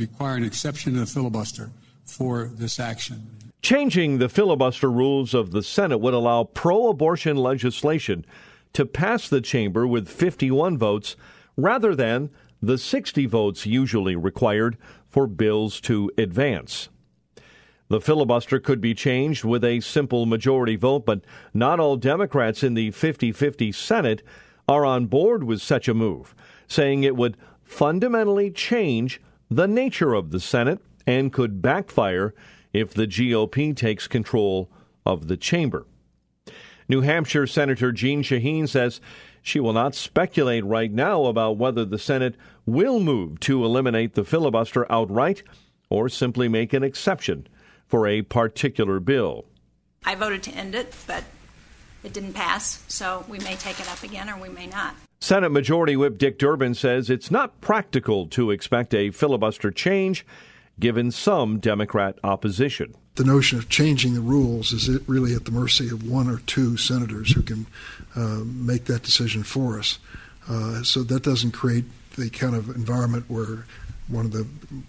require 0.00 0.36
an 0.36 0.44
exception 0.44 0.94
to 0.94 1.00
the 1.00 1.06
filibuster 1.06 1.70
for 2.04 2.50
this 2.54 2.80
action. 2.80 3.30
Changing 3.62 4.18
the 4.18 4.28
filibuster 4.28 4.90
rules 4.90 5.34
of 5.34 5.50
the 5.50 5.62
Senate 5.62 5.98
would 5.98 6.14
allow 6.14 6.44
pro 6.44 6.88
abortion 6.88 7.36
legislation 7.36 8.24
to 8.72 8.86
pass 8.86 9.28
the 9.28 9.42
chamber 9.42 9.86
with 9.86 10.08
51 10.08 10.78
votes 10.78 11.16
rather 11.56 11.94
than 11.94 12.30
the 12.62 12.78
60 12.78 13.26
votes 13.26 13.66
usually 13.66 14.16
required 14.16 14.78
for 15.08 15.26
bills 15.26 15.80
to 15.82 16.10
advance. 16.16 16.88
The 17.88 18.00
filibuster 18.00 18.60
could 18.60 18.80
be 18.80 18.94
changed 18.94 19.44
with 19.44 19.64
a 19.64 19.80
simple 19.80 20.24
majority 20.24 20.76
vote, 20.76 21.04
but 21.04 21.22
not 21.52 21.80
all 21.80 21.96
Democrats 21.96 22.62
in 22.62 22.74
the 22.74 22.92
50 22.92 23.32
50 23.32 23.72
Senate 23.72 24.22
are 24.68 24.86
on 24.86 25.06
board 25.06 25.44
with 25.44 25.60
such 25.60 25.88
a 25.88 25.94
move, 25.94 26.34
saying 26.68 27.02
it 27.02 27.16
would 27.16 27.36
fundamentally 27.64 28.50
change 28.50 29.20
the 29.50 29.66
nature 29.66 30.14
of 30.14 30.30
the 30.30 30.40
Senate 30.40 30.80
and 31.06 31.32
could 31.32 31.60
backfire 31.60 32.32
if 32.72 32.94
the 32.94 33.06
GOP 33.06 33.76
takes 33.76 34.06
control 34.06 34.70
of 35.04 35.26
the 35.26 35.36
chamber. 35.36 35.86
New 36.88 37.00
Hampshire 37.00 37.46
Senator 37.46 37.92
Jeanne 37.92 38.22
Shaheen 38.22 38.68
says 38.68 39.00
she 39.42 39.60
will 39.60 39.72
not 39.72 39.94
speculate 39.94 40.64
right 40.64 40.92
now 40.92 41.24
about 41.24 41.56
whether 41.56 41.84
the 41.84 41.98
Senate 41.98 42.36
will 42.66 43.00
move 43.00 43.40
to 43.40 43.64
eliminate 43.64 44.14
the 44.14 44.24
filibuster 44.24 44.90
outright 44.90 45.42
or 45.88 46.08
simply 46.08 46.48
make 46.48 46.72
an 46.72 46.84
exception 46.84 47.46
for 47.86 48.06
a 48.06 48.22
particular 48.22 49.00
bill. 49.00 49.46
I 50.04 50.14
voted 50.14 50.42
to 50.44 50.52
end 50.52 50.74
it, 50.74 50.94
but 51.06 51.24
it 52.04 52.12
didn't 52.12 52.34
pass, 52.34 52.84
so 52.88 53.24
we 53.28 53.38
may 53.40 53.56
take 53.56 53.80
it 53.80 53.90
up 53.90 54.02
again 54.02 54.30
or 54.30 54.38
we 54.38 54.48
may 54.48 54.66
not. 54.66 54.94
Senate 55.22 55.50
Majority 55.50 55.96
Whip 55.96 56.16
Dick 56.16 56.38
Durbin 56.38 56.74
says 56.74 57.10
it's 57.10 57.30
not 57.30 57.60
practical 57.60 58.26
to 58.28 58.50
expect 58.50 58.94
a 58.94 59.10
filibuster 59.10 59.70
change 59.70 60.24
given 60.78 61.10
some 61.10 61.58
Democrat 61.58 62.18
opposition. 62.24 62.94
The 63.16 63.24
notion 63.24 63.58
of 63.58 63.68
changing 63.68 64.14
the 64.14 64.22
rules 64.22 64.72
is 64.72 64.88
it 64.88 65.02
really 65.06 65.34
at 65.34 65.44
the 65.44 65.50
mercy 65.50 65.90
of 65.90 66.08
one 66.08 66.26
or 66.30 66.38
two 66.46 66.78
senators 66.78 67.32
who 67.32 67.42
can 67.42 67.66
uh, 68.16 68.40
make 68.44 68.86
that 68.86 69.02
decision 69.02 69.42
for 69.42 69.78
us. 69.78 69.98
Uh, 70.48 70.82
so 70.82 71.02
that 71.02 71.22
doesn't 71.22 71.52
create 71.52 71.84
the 72.16 72.30
kind 72.30 72.54
of 72.54 72.70
environment 72.70 73.26
where 73.28 73.66
one 74.08 74.24
of 74.24 74.32
the 74.32 74.46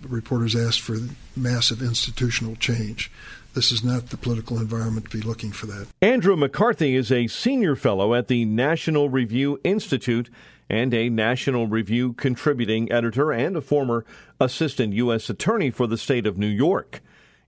reporters 0.07 0.55
asked 0.55 0.79
for 0.79 0.95
massive 1.35 1.81
institutional 1.81 2.55
change. 2.55 3.11
This 3.53 3.71
is 3.71 3.83
not 3.83 4.09
the 4.09 4.17
political 4.17 4.59
environment 4.59 5.09
to 5.09 5.17
be 5.17 5.21
looking 5.21 5.51
for 5.51 5.65
that. 5.65 5.87
Andrew 6.01 6.37
McCarthy 6.37 6.95
is 6.95 7.11
a 7.11 7.27
senior 7.27 7.75
fellow 7.75 8.13
at 8.13 8.27
the 8.27 8.45
National 8.45 9.09
Review 9.09 9.59
Institute 9.65 10.29
and 10.69 10.93
a 10.93 11.09
National 11.09 11.67
Review 11.67 12.13
contributing 12.13 12.89
editor 12.89 13.33
and 13.33 13.57
a 13.57 13.61
former 13.61 14.05
assistant 14.39 14.93
U.S. 14.93 15.29
attorney 15.29 15.69
for 15.69 15.85
the 15.85 15.97
state 15.97 16.25
of 16.25 16.37
New 16.37 16.47
York. 16.47 17.01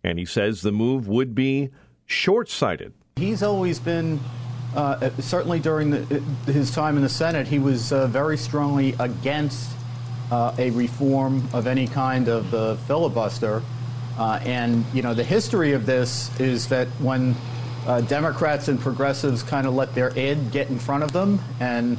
And 0.04 0.20
he 0.20 0.26
says 0.26 0.62
the 0.62 0.74
move 0.74 1.08
would 1.08 1.34
be 1.34 1.70
short 2.06 2.50
sighted. 2.50 2.94
He's 3.16 3.42
always 3.42 3.80
been, 3.80 4.20
uh, 4.76 5.10
certainly 5.20 5.62
during 5.62 5.90
the, 5.92 6.00
his 6.52 6.72
time 6.72 6.98
in 6.98 7.04
the 7.04 7.10
Senate, 7.10 7.48
he 7.48 7.60
was 7.60 7.94
uh, 7.94 8.08
very 8.08 8.38
strongly 8.38 8.94
against 9.00 9.72
uh, 10.32 10.54
a 10.58 10.72
reform 10.72 11.48
of 11.54 11.66
any 11.66 11.88
kind 11.88 12.28
of 12.28 12.52
the 12.52 12.78
filibuster. 12.88 13.62
Uh, 14.18 14.40
and, 14.44 14.86
you 14.94 15.02
know, 15.02 15.14
the 15.14 15.24
history 15.24 15.74
of 15.74 15.86
this 15.86 16.30
is 16.40 16.68
that 16.68 16.88
when 17.00 17.36
uh, 17.88 18.02
Democrats 18.02 18.68
and 18.68 18.80
progressives 18.80 19.44
kind 19.44 19.68
of 19.68 19.74
let 19.74 19.94
their 19.96 20.18
id 20.18 20.52
get 20.52 20.70
in 20.70 20.78
front 20.80 21.04
of 21.04 21.12
them 21.12 21.40
and, 21.60 21.98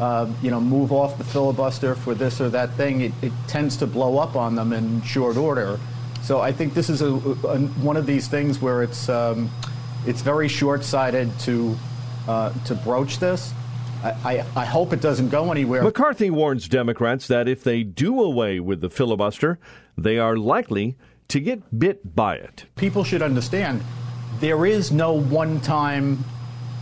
uh, 0.00 0.30
you 0.42 0.50
know, 0.50 0.60
move 0.60 0.92
off 0.92 1.18
the 1.18 1.24
filibuster 1.24 1.94
for 1.94 2.14
this 2.14 2.40
or 2.40 2.48
that 2.48 2.72
thing, 2.74 3.00
it, 3.00 3.12
it, 3.22 3.32
tends 3.48 3.76
to 3.76 3.86
blow 3.86 4.18
up 4.18 4.36
on 4.36 4.54
them 4.54 4.72
in 4.72 5.02
short 5.02 5.36
order. 5.36 5.78
So 6.22 6.40
I 6.40 6.52
think 6.52 6.74
this 6.74 6.88
is 6.88 7.02
a, 7.02 7.14
a 7.14 7.58
one 7.82 7.96
of 7.96 8.06
these 8.06 8.28
things 8.28 8.60
where 8.60 8.82
it's, 8.82 9.08
um, 9.08 9.50
it's 10.06 10.22
very 10.22 10.48
short-sighted 10.48 11.38
to, 11.40 11.76
uh, 12.28 12.52
to 12.64 12.74
broach 12.74 13.18
this. 13.18 13.52
I, 14.04 14.44
I, 14.54 14.64
hope 14.64 14.92
it 14.92 15.00
doesn't 15.00 15.30
go 15.30 15.50
anywhere. 15.50 15.82
McCarthy 15.82 16.30
warns 16.30 16.68
Democrats 16.68 17.26
that 17.26 17.48
if 17.48 17.64
they 17.64 17.82
do 17.82 18.22
away 18.22 18.60
with 18.60 18.80
the 18.80 18.90
filibuster, 18.90 19.58
they 19.96 20.18
are 20.18 20.36
likely 20.36 20.96
to 21.28 21.40
get 21.40 21.78
bit 21.78 22.14
by 22.14 22.36
it. 22.36 22.66
People 22.76 23.04
should 23.04 23.22
understand 23.22 23.82
there 24.40 24.66
is 24.66 24.92
no 24.92 25.12
one 25.12 25.60
time 25.60 26.24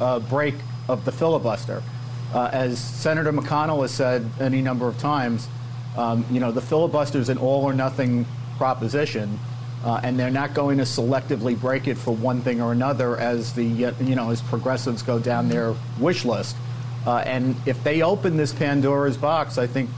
uh, 0.01 0.21
break 0.21 0.55
of 0.89 1.05
the 1.05 1.13
filibuster. 1.13 1.83
Uh, 2.33 2.51
as 2.53 2.79
Senator 2.79 3.33
McConnell 3.33 3.83
has 3.83 3.93
said 3.93 4.29
any 4.41 4.61
number 4.61 4.89
of 4.89 4.99
times, 4.99 5.49
um, 5.97 6.27
you 6.31 6.41
know, 6.41 6.51
the 6.51 6.61
filibuster 6.61 7.19
is 7.19 7.29
an 7.29 7.39
all 7.39 7.63
or 7.63 7.73
nothing 7.73 8.27
proposition. 8.57 9.39
Uh, 9.85 10.01
and 10.03 10.19
they're 10.19 10.31
not 10.31 10.55
going 10.55 10.79
to 10.79 10.85
selectively 10.85 11.59
break 11.61 11.87
it 11.87 11.99
for 11.99 12.15
one 12.17 12.41
thing 12.41 12.63
or 12.63 12.73
another 12.73 13.19
as 13.19 13.53
the 13.53 13.63
you 13.63 14.15
know 14.15 14.31
as 14.31 14.41
progressives 14.41 15.03
go 15.03 15.19
down 15.19 15.51
their 15.51 15.75
wish 15.99 16.25
list. 16.25 16.57
Uh, 17.07 17.19
and 17.27 17.55
if 17.67 17.85
they 17.85 18.01
open 18.01 18.39
this 18.39 18.51
Pandora's 18.51 19.19
box, 19.19 19.59
I 19.59 19.67
think 19.67 19.91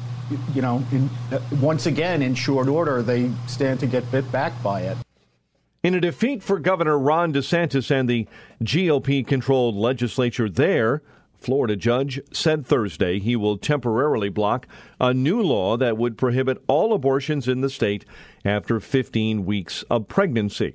you 0.54 0.62
know, 0.62 0.82
in, 0.92 1.10
uh, 1.32 1.38
once 1.60 1.86
again, 1.86 2.22
in 2.22 2.34
short 2.34 2.68
order, 2.68 3.02
they 3.02 3.30
stand 3.46 3.80
to 3.80 3.86
get 3.86 4.10
bit 4.10 4.30
back 4.32 4.60
by 4.62 4.82
it. 4.82 4.96
In 5.82 5.94
a 5.94 6.00
defeat 6.00 6.42
for 6.42 6.58
Governor 6.58 6.98
Ron 6.98 7.32
DeSantis 7.32 7.90
and 7.90 8.08
the 8.08 8.26
GOP 8.62 9.24
controlled 9.24 9.76
legislature 9.76 10.48
there, 10.48 11.02
Florida 11.38 11.76
judge 11.76 12.20
said 12.32 12.66
Thursday 12.66 13.20
he 13.20 13.36
will 13.36 13.56
temporarily 13.56 14.28
block 14.28 14.66
a 15.00 15.14
new 15.14 15.40
law 15.40 15.76
that 15.76 15.96
would 15.96 16.18
prohibit 16.18 16.62
all 16.66 16.92
abortions 16.92 17.46
in 17.46 17.60
the 17.60 17.70
state 17.70 18.04
after 18.44 18.80
15 18.80 19.44
weeks 19.44 19.84
of 19.90 20.08
pregnancy. 20.08 20.74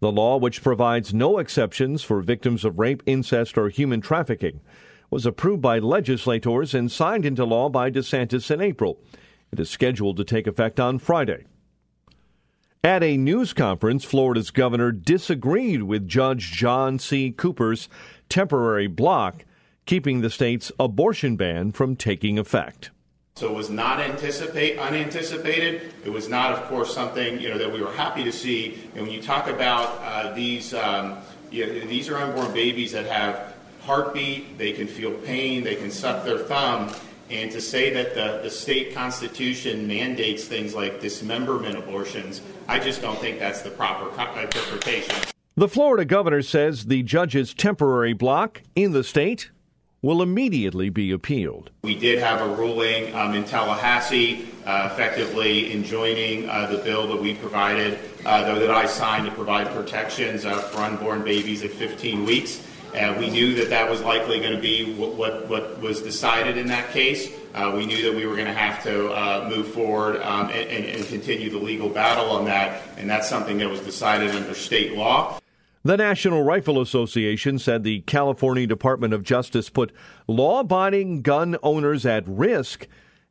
The 0.00 0.12
law, 0.12 0.36
which 0.36 0.62
provides 0.62 1.12
no 1.12 1.38
exceptions 1.38 2.04
for 2.04 2.20
victims 2.20 2.64
of 2.64 2.78
rape, 2.78 3.02
incest, 3.06 3.58
or 3.58 3.68
human 3.68 4.00
trafficking, 4.00 4.60
was 5.10 5.26
approved 5.26 5.62
by 5.62 5.78
legislators 5.78 6.74
and 6.74 6.90
signed 6.90 7.24
into 7.24 7.44
law 7.44 7.68
by 7.68 7.90
DeSantis 7.90 8.50
in 8.50 8.60
April. 8.60 8.98
It 9.52 9.60
is 9.60 9.70
scheduled 9.70 10.16
to 10.18 10.24
take 10.24 10.46
effect 10.46 10.78
on 10.78 10.98
Friday. 10.98 11.46
At 12.84 13.02
a 13.02 13.16
news 13.16 13.52
conference, 13.52 14.04
Florida's 14.04 14.50
governor 14.50 14.92
disagreed 14.92 15.82
with 15.82 16.06
Judge 16.06 16.52
John 16.52 16.98
C. 16.98 17.30
Cooper's 17.30 17.88
temporary 18.28 18.86
block, 18.86 19.44
keeping 19.84 20.20
the 20.20 20.30
state's 20.30 20.70
abortion 20.78 21.36
ban 21.36 21.72
from 21.72 21.96
taking 21.96 22.38
effect. 22.38 22.90
So 23.36 23.48
it 23.48 23.54
was 23.54 23.70
not 23.70 24.00
anticipate 24.00 24.78
unanticipated. 24.78 25.92
It 26.04 26.10
was 26.10 26.28
not, 26.28 26.52
of 26.52 26.68
course, 26.68 26.92
something 26.92 27.40
you 27.40 27.48
know 27.48 27.58
that 27.58 27.72
we 27.72 27.80
were 27.80 27.92
happy 27.92 28.24
to 28.24 28.32
see. 28.32 28.78
And 28.94 29.02
when 29.02 29.12
you 29.12 29.22
talk 29.22 29.48
about 29.48 30.00
uh, 30.02 30.34
these, 30.34 30.74
um, 30.74 31.18
you 31.50 31.66
know, 31.66 31.86
these 31.86 32.08
are 32.08 32.16
unborn 32.16 32.52
babies 32.52 32.92
that 32.92 33.06
have 33.06 33.47
heartbeat, 33.88 34.58
they 34.58 34.72
can 34.72 34.86
feel 34.86 35.12
pain, 35.12 35.64
they 35.64 35.74
can 35.74 35.90
suck 35.90 36.22
their 36.22 36.38
thumb. 36.38 36.92
And 37.30 37.50
to 37.52 37.60
say 37.60 37.90
that 37.94 38.14
the, 38.14 38.40
the 38.42 38.50
state 38.50 38.94
constitution 38.94 39.88
mandates 39.88 40.44
things 40.44 40.74
like 40.74 41.00
dismemberment 41.00 41.76
abortions, 41.76 42.42
I 42.68 42.80
just 42.80 43.00
don't 43.00 43.18
think 43.18 43.38
that's 43.38 43.62
the 43.62 43.70
proper 43.70 44.08
interpretation. 44.40 45.16
The 45.56 45.68
Florida 45.68 46.04
governor 46.04 46.42
says 46.42 46.84
the 46.84 47.02
judge's 47.02 47.54
temporary 47.54 48.12
block 48.12 48.62
in 48.76 48.92
the 48.92 49.02
state 49.02 49.50
will 50.02 50.22
immediately 50.22 50.90
be 50.90 51.10
appealed. 51.10 51.70
We 51.82 51.94
did 51.94 52.18
have 52.20 52.42
a 52.42 52.54
ruling 52.54 53.12
um, 53.14 53.34
in 53.34 53.44
Tallahassee, 53.44 54.46
uh, 54.66 54.90
effectively 54.92 55.72
enjoining 55.72 56.48
uh, 56.48 56.66
the 56.66 56.78
bill 56.78 57.08
that 57.08 57.20
we 57.20 57.34
provided, 57.34 57.98
uh, 58.24 58.54
that 58.54 58.70
I 58.70 58.86
signed 58.86 59.24
to 59.26 59.32
provide 59.32 59.68
protections 59.68 60.44
uh, 60.44 60.58
for 60.58 60.82
unborn 60.82 61.24
babies 61.24 61.64
at 61.64 61.70
15 61.70 62.24
weeks. 62.24 62.62
And 62.94 63.18
we 63.18 63.30
knew 63.30 63.54
that 63.56 63.70
that 63.70 63.90
was 63.90 64.00
likely 64.02 64.40
going 64.40 64.54
to 64.54 64.60
be 64.60 64.94
what, 64.94 65.14
what, 65.14 65.48
what 65.48 65.80
was 65.80 66.00
decided 66.00 66.56
in 66.56 66.66
that 66.68 66.90
case. 66.90 67.30
Uh, 67.54 67.72
we 67.74 67.86
knew 67.86 68.02
that 68.02 68.14
we 68.14 68.26
were 68.26 68.34
going 68.34 68.46
to 68.46 68.52
have 68.54 68.82
to 68.84 69.10
uh, 69.10 69.48
move 69.48 69.68
forward 69.68 70.22
um, 70.22 70.48
and, 70.48 70.68
and, 70.68 70.84
and 70.84 71.06
continue 71.06 71.50
the 71.50 71.58
legal 71.58 71.88
battle 71.88 72.30
on 72.30 72.44
that, 72.44 72.82
and 72.96 73.08
that's 73.08 73.28
something 73.28 73.58
that 73.58 73.68
was 73.68 73.80
decided 73.80 74.30
under 74.30 74.54
state 74.54 74.96
law. 74.96 75.38
The 75.84 75.96
National 75.96 76.42
Rifle 76.42 76.80
Association 76.80 77.58
said 77.58 77.82
the 77.82 78.00
California 78.00 78.66
Department 78.66 79.14
of 79.14 79.22
Justice 79.22 79.70
put 79.70 79.92
law 80.26 80.60
abiding 80.60 81.22
gun 81.22 81.56
owners 81.62 82.04
at 82.04 82.24
risk 82.26 82.86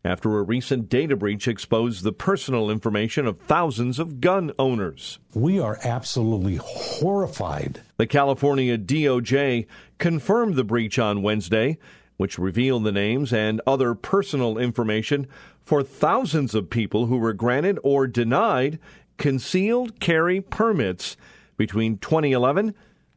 after 0.07 0.39
a 0.39 0.43
recent 0.43 0.87
data 0.87 1.17
breach 1.17 1.49
exposed 1.49 2.01
the 2.01 2.13
personal 2.13 2.71
information 2.71 3.27
of 3.27 3.37
thousands 3.41 3.99
of 3.99 4.21
gun 4.21 4.53
owners. 4.57 5.19
We 5.33 5.59
are 5.59 5.77
absolutely 5.83 6.55
horrified. 6.55 7.81
The 7.97 8.07
California 8.07 8.77
DOJ 8.77 9.67
confirmed 9.97 10.55
the 10.55 10.63
breach 10.63 10.97
on 10.97 11.23
Wednesday, 11.23 11.77
which 12.15 12.39
revealed 12.39 12.85
the 12.85 12.93
names 12.93 13.33
and 13.33 13.59
other 13.67 13.93
personal 13.93 14.57
information 14.57 15.27
for 15.61 15.83
thousands 15.83 16.55
of 16.55 16.69
people 16.69 17.07
who 17.07 17.17
were 17.17 17.33
granted 17.33 17.77
or 17.83 18.07
denied 18.07 18.79
concealed 19.17 19.99
carry 19.99 20.39
permits 20.39 21.17
between 21.57 21.97
2011 21.97 22.73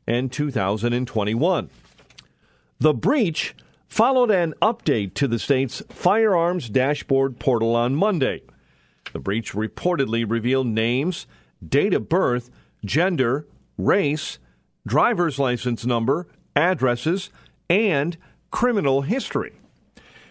and 0.09 0.32
2021. 0.32 1.70
The 2.80 2.94
breach 2.94 3.54
followed 3.90 4.30
an 4.30 4.54
update 4.62 5.12
to 5.14 5.28
the 5.28 5.38
state's 5.38 5.82
firearms 5.90 6.70
dashboard 6.70 7.38
portal 7.38 7.75
on 7.75 7.94
Monday. 7.94 8.40
The 9.12 9.18
breach 9.18 9.52
reportedly 9.52 10.25
revealed 10.26 10.68
names, 10.68 11.26
date 11.66 11.92
of 11.92 12.09
birth, 12.09 12.50
gender, 12.85 13.47
race, 13.76 14.38
driver's 14.87 15.38
license 15.38 15.85
number, 15.85 16.28
addresses, 16.54 17.30
and 17.68 18.16
criminal 18.52 19.02
history. 19.02 19.52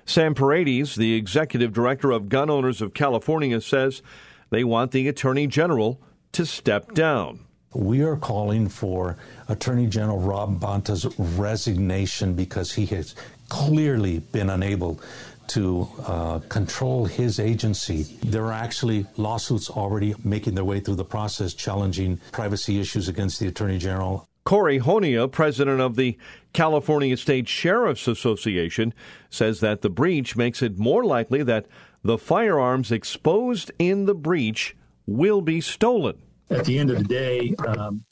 Sam 0.06 0.34
Paredes, 0.34 0.96
the 0.96 1.14
executive 1.14 1.74
director 1.74 2.12
of 2.12 2.30
Gun 2.30 2.50
Owners 2.50 2.82
of 2.82 2.94
California, 2.94 3.60
says 3.60 4.02
they 4.50 4.64
want 4.64 4.92
the 4.92 5.08
attorney 5.08 5.48
general 5.48 6.02
to 6.32 6.46
step 6.46 6.94
down. 6.94 7.42
We 7.74 8.02
are 8.02 8.16
calling 8.16 8.68
for 8.68 9.18
Attorney 9.48 9.86
General 9.86 10.18
Rob 10.18 10.60
Bonta's 10.60 11.06
resignation 11.20 12.34
because 12.34 12.72
he 12.72 12.88
has 12.88 13.14
clearly 13.50 14.20
been 14.20 14.50
unable 14.50 15.00
to 15.48 15.90
uh, 16.06 16.40
control 16.50 17.06
his 17.06 17.40
agency. 17.40 18.04
There 18.24 18.46
are 18.46 18.54
actually 18.54 19.06
lawsuits 19.18 19.70
already 19.70 20.14
making 20.24 20.56
their 20.56 20.64
way 20.64 20.80
through 20.80 20.96
the 20.96 21.06
process 21.06 21.54
challenging 21.54 22.20
privacy 22.32 22.80
issues 22.80 23.08
against 23.08 23.40
the 23.40 23.48
Attorney 23.48 23.80
General. 23.80 24.28
Kory 24.46 24.80
Honea, 24.80 25.32
president 25.32 25.82
of 25.82 25.96
the 25.96 26.18
California 26.54 27.18
State 27.18 27.48
Sheriff's 27.48 28.08
Association, 28.08 28.94
says 29.30 29.60
that 29.60 29.82
the 29.82 29.90
breach 29.90 30.36
makes 30.36 30.62
it 30.62 30.78
more 30.78 31.04
likely 31.04 31.44
that 31.44 31.66
the 32.04 32.18
firearms 32.18 32.92
exposed 32.92 33.72
in 33.80 34.06
the 34.06 34.16
breach 34.16 34.76
will 35.06 35.42
be 35.42 35.60
stolen 35.60 36.22
at 36.52 36.66
the 36.66 36.80
end 36.80 36.90
of 36.90 36.98
the 36.98 37.04
day, 37.04 37.54
um, 37.68 38.04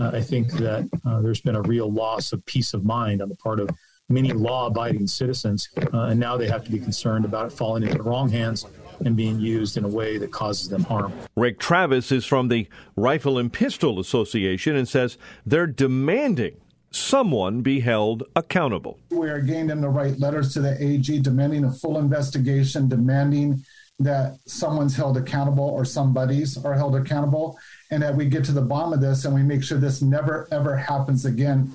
uh, 0.00 0.10
I 0.12 0.20
think 0.20 0.52
that 0.54 0.88
uh, 1.06 1.20
there's 1.20 1.40
been 1.40 1.56
a 1.56 1.62
real 1.62 1.90
loss 1.90 2.32
of 2.32 2.44
peace 2.46 2.74
of 2.74 2.84
mind 2.84 3.22
on 3.22 3.28
the 3.28 3.36
part 3.36 3.60
of 3.60 3.70
many 4.08 4.32
law 4.32 4.66
abiding 4.66 5.06
citizens. 5.06 5.68
Uh, 5.92 6.06
and 6.06 6.20
now 6.20 6.36
they 6.36 6.48
have 6.48 6.64
to 6.64 6.70
be 6.70 6.78
concerned 6.78 7.24
about 7.24 7.46
it 7.46 7.52
falling 7.52 7.82
into 7.82 7.96
the 7.96 8.02
wrong 8.02 8.28
hands 8.28 8.66
and 9.04 9.16
being 9.16 9.40
used 9.40 9.76
in 9.76 9.84
a 9.84 9.88
way 9.88 10.18
that 10.18 10.30
causes 10.30 10.68
them 10.68 10.84
harm. 10.84 11.12
Rick 11.36 11.58
Travis 11.58 12.12
is 12.12 12.24
from 12.24 12.48
the 12.48 12.68
Rifle 12.96 13.38
and 13.38 13.52
Pistol 13.52 13.98
Association 13.98 14.76
and 14.76 14.88
says 14.88 15.18
they're 15.44 15.66
demanding 15.66 16.60
someone 16.90 17.60
be 17.60 17.80
held 17.80 18.22
accountable. 18.36 19.00
We 19.10 19.28
are 19.28 19.40
getting 19.40 19.66
them 19.66 19.82
to 19.82 19.88
write 19.88 20.20
letters 20.20 20.52
to 20.54 20.60
the 20.60 20.80
AG 20.82 21.18
demanding 21.20 21.64
a 21.64 21.72
full 21.72 21.98
investigation, 21.98 22.88
demanding 22.88 23.64
that 23.98 24.38
someone's 24.46 24.94
held 24.96 25.16
accountable 25.16 25.64
or 25.64 25.84
somebody's 25.84 26.56
are 26.64 26.74
held 26.74 26.96
accountable 26.96 27.56
and 27.90 28.02
that 28.02 28.14
we 28.14 28.26
get 28.26 28.44
to 28.44 28.52
the 28.52 28.62
bottom 28.62 28.92
of 28.92 29.00
this 29.00 29.24
and 29.24 29.34
we 29.34 29.42
make 29.42 29.62
sure 29.62 29.78
this 29.78 30.02
never 30.02 30.48
ever 30.50 30.76
happens 30.76 31.24
again. 31.24 31.72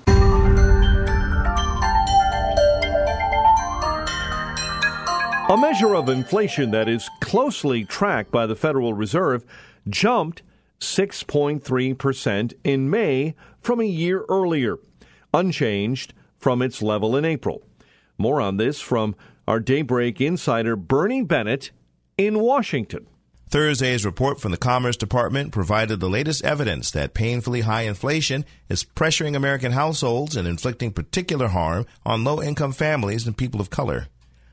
A 5.50 5.56
measure 5.56 5.96
of 5.96 6.08
inflation 6.08 6.70
that 6.70 6.88
is 6.88 7.10
closely 7.20 7.84
tracked 7.84 8.30
by 8.30 8.46
the 8.46 8.54
Federal 8.54 8.94
Reserve 8.94 9.44
jumped 9.88 10.42
6.3% 10.78 12.52
in 12.62 12.88
May 12.88 13.34
from 13.60 13.80
a 13.80 13.84
year 13.84 14.24
earlier, 14.28 14.78
unchanged 15.34 16.14
from 16.38 16.62
its 16.62 16.80
level 16.82 17.16
in 17.16 17.24
April. 17.24 17.64
More 18.16 18.40
on 18.40 18.58
this 18.58 18.80
from 18.80 19.16
our 19.48 19.58
Daybreak 19.58 20.20
insider 20.20 20.76
Bernie 20.76 21.24
Bennett 21.24 21.72
in 22.16 22.38
Washington. 22.38 23.08
Thursday's 23.48 24.04
report 24.04 24.40
from 24.40 24.52
the 24.52 24.56
Commerce 24.56 24.96
Department 24.96 25.50
provided 25.50 25.98
the 25.98 26.08
latest 26.08 26.44
evidence 26.44 26.92
that 26.92 27.12
painfully 27.12 27.62
high 27.62 27.82
inflation 27.82 28.44
is 28.68 28.84
pressuring 28.84 29.34
American 29.34 29.72
households 29.72 30.36
and 30.36 30.46
inflicting 30.46 30.92
particular 30.92 31.48
harm 31.48 31.86
on 32.06 32.22
low 32.22 32.40
income 32.40 32.70
families 32.70 33.26
and 33.26 33.36
people 33.36 33.60
of 33.60 33.68
color. 33.68 34.06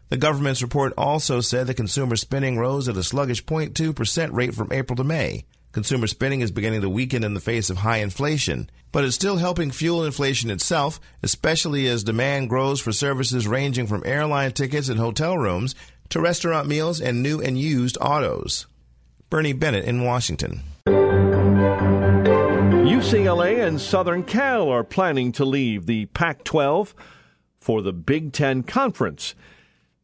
The 0.09 0.17
government's 0.17 0.61
report 0.61 0.93
also 0.97 1.41
said 1.41 1.67
that 1.67 1.73
consumer 1.73 2.15
spending 2.15 2.57
rose 2.57 2.87
at 2.87 2.95
a 2.95 3.03
sluggish 3.03 3.43
0.2% 3.43 4.29
rate 4.31 4.55
from 4.55 4.71
April 4.71 4.95
to 4.95 5.03
May. 5.03 5.45
Consumer 5.73 6.07
spending 6.07 6.41
is 6.41 6.49
beginning 6.49 6.81
to 6.81 6.89
weaken 6.89 7.23
in 7.23 7.33
the 7.33 7.39
face 7.39 7.69
of 7.69 7.77
high 7.77 7.97
inflation, 7.97 8.69
but 8.91 9.03
it's 9.03 9.15
still 9.15 9.37
helping 9.37 9.69
fuel 9.69 10.05
inflation 10.05 10.49
itself, 10.49 10.99
especially 11.21 11.87
as 11.87 12.03
demand 12.03 12.49
grows 12.49 12.79
for 12.79 12.91
services 12.91 13.47
ranging 13.47 13.85
from 13.85 14.01
airline 14.05 14.53
tickets 14.53 14.89
and 14.89 14.99
hotel 14.99 15.37
rooms 15.37 15.75
to 16.09 16.21
restaurant 16.21 16.67
meals 16.67 17.01
and 17.01 17.21
new 17.21 17.41
and 17.41 17.59
used 17.59 17.97
autos. 17.99 18.65
Bernie 19.29 19.53
Bennett 19.53 19.85
in 19.85 20.03
Washington. 20.03 20.61
UCLA 22.87 23.67
and 23.67 23.79
Southern 23.79 24.23
Cal 24.23 24.69
are 24.69 24.83
planning 24.83 25.33
to 25.33 25.43
leave 25.45 25.85
the 25.85 26.05
Pac 26.07 26.45
12 26.45 26.95
for 27.59 27.81
the 27.81 27.93
Big 27.93 28.31
Ten 28.31 28.63
Conference. 28.63 29.35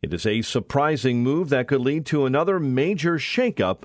It 0.04 0.14
is 0.14 0.26
a 0.26 0.42
surprising 0.42 1.24
move 1.24 1.48
that 1.50 1.70
could 1.70 1.80
lead 1.80 2.06
to 2.08 2.26
another 2.26 2.60
major 2.60 3.16
shakeup 3.16 3.84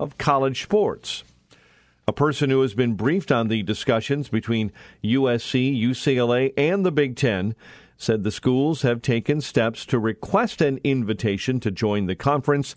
of 0.00 0.18
college 0.18 0.64
sports. 0.64 1.22
A 2.08 2.12
person 2.12 2.50
who 2.50 2.60
has 2.62 2.74
been 2.74 2.94
briefed 2.94 3.30
on 3.30 3.46
the 3.46 3.62
discussions 3.62 4.28
between 4.28 4.72
USC, 5.04 5.80
UCLA, 5.80 6.52
and 6.56 6.84
the 6.84 6.90
Big 6.90 7.14
Ten 7.14 7.54
said 7.96 8.24
the 8.24 8.32
schools 8.32 8.82
have 8.82 9.00
taken 9.00 9.40
steps 9.40 9.86
to 9.86 10.00
request 10.00 10.60
an 10.60 10.80
invitation 10.82 11.60
to 11.60 11.70
join 11.70 12.06
the 12.06 12.16
conference 12.16 12.74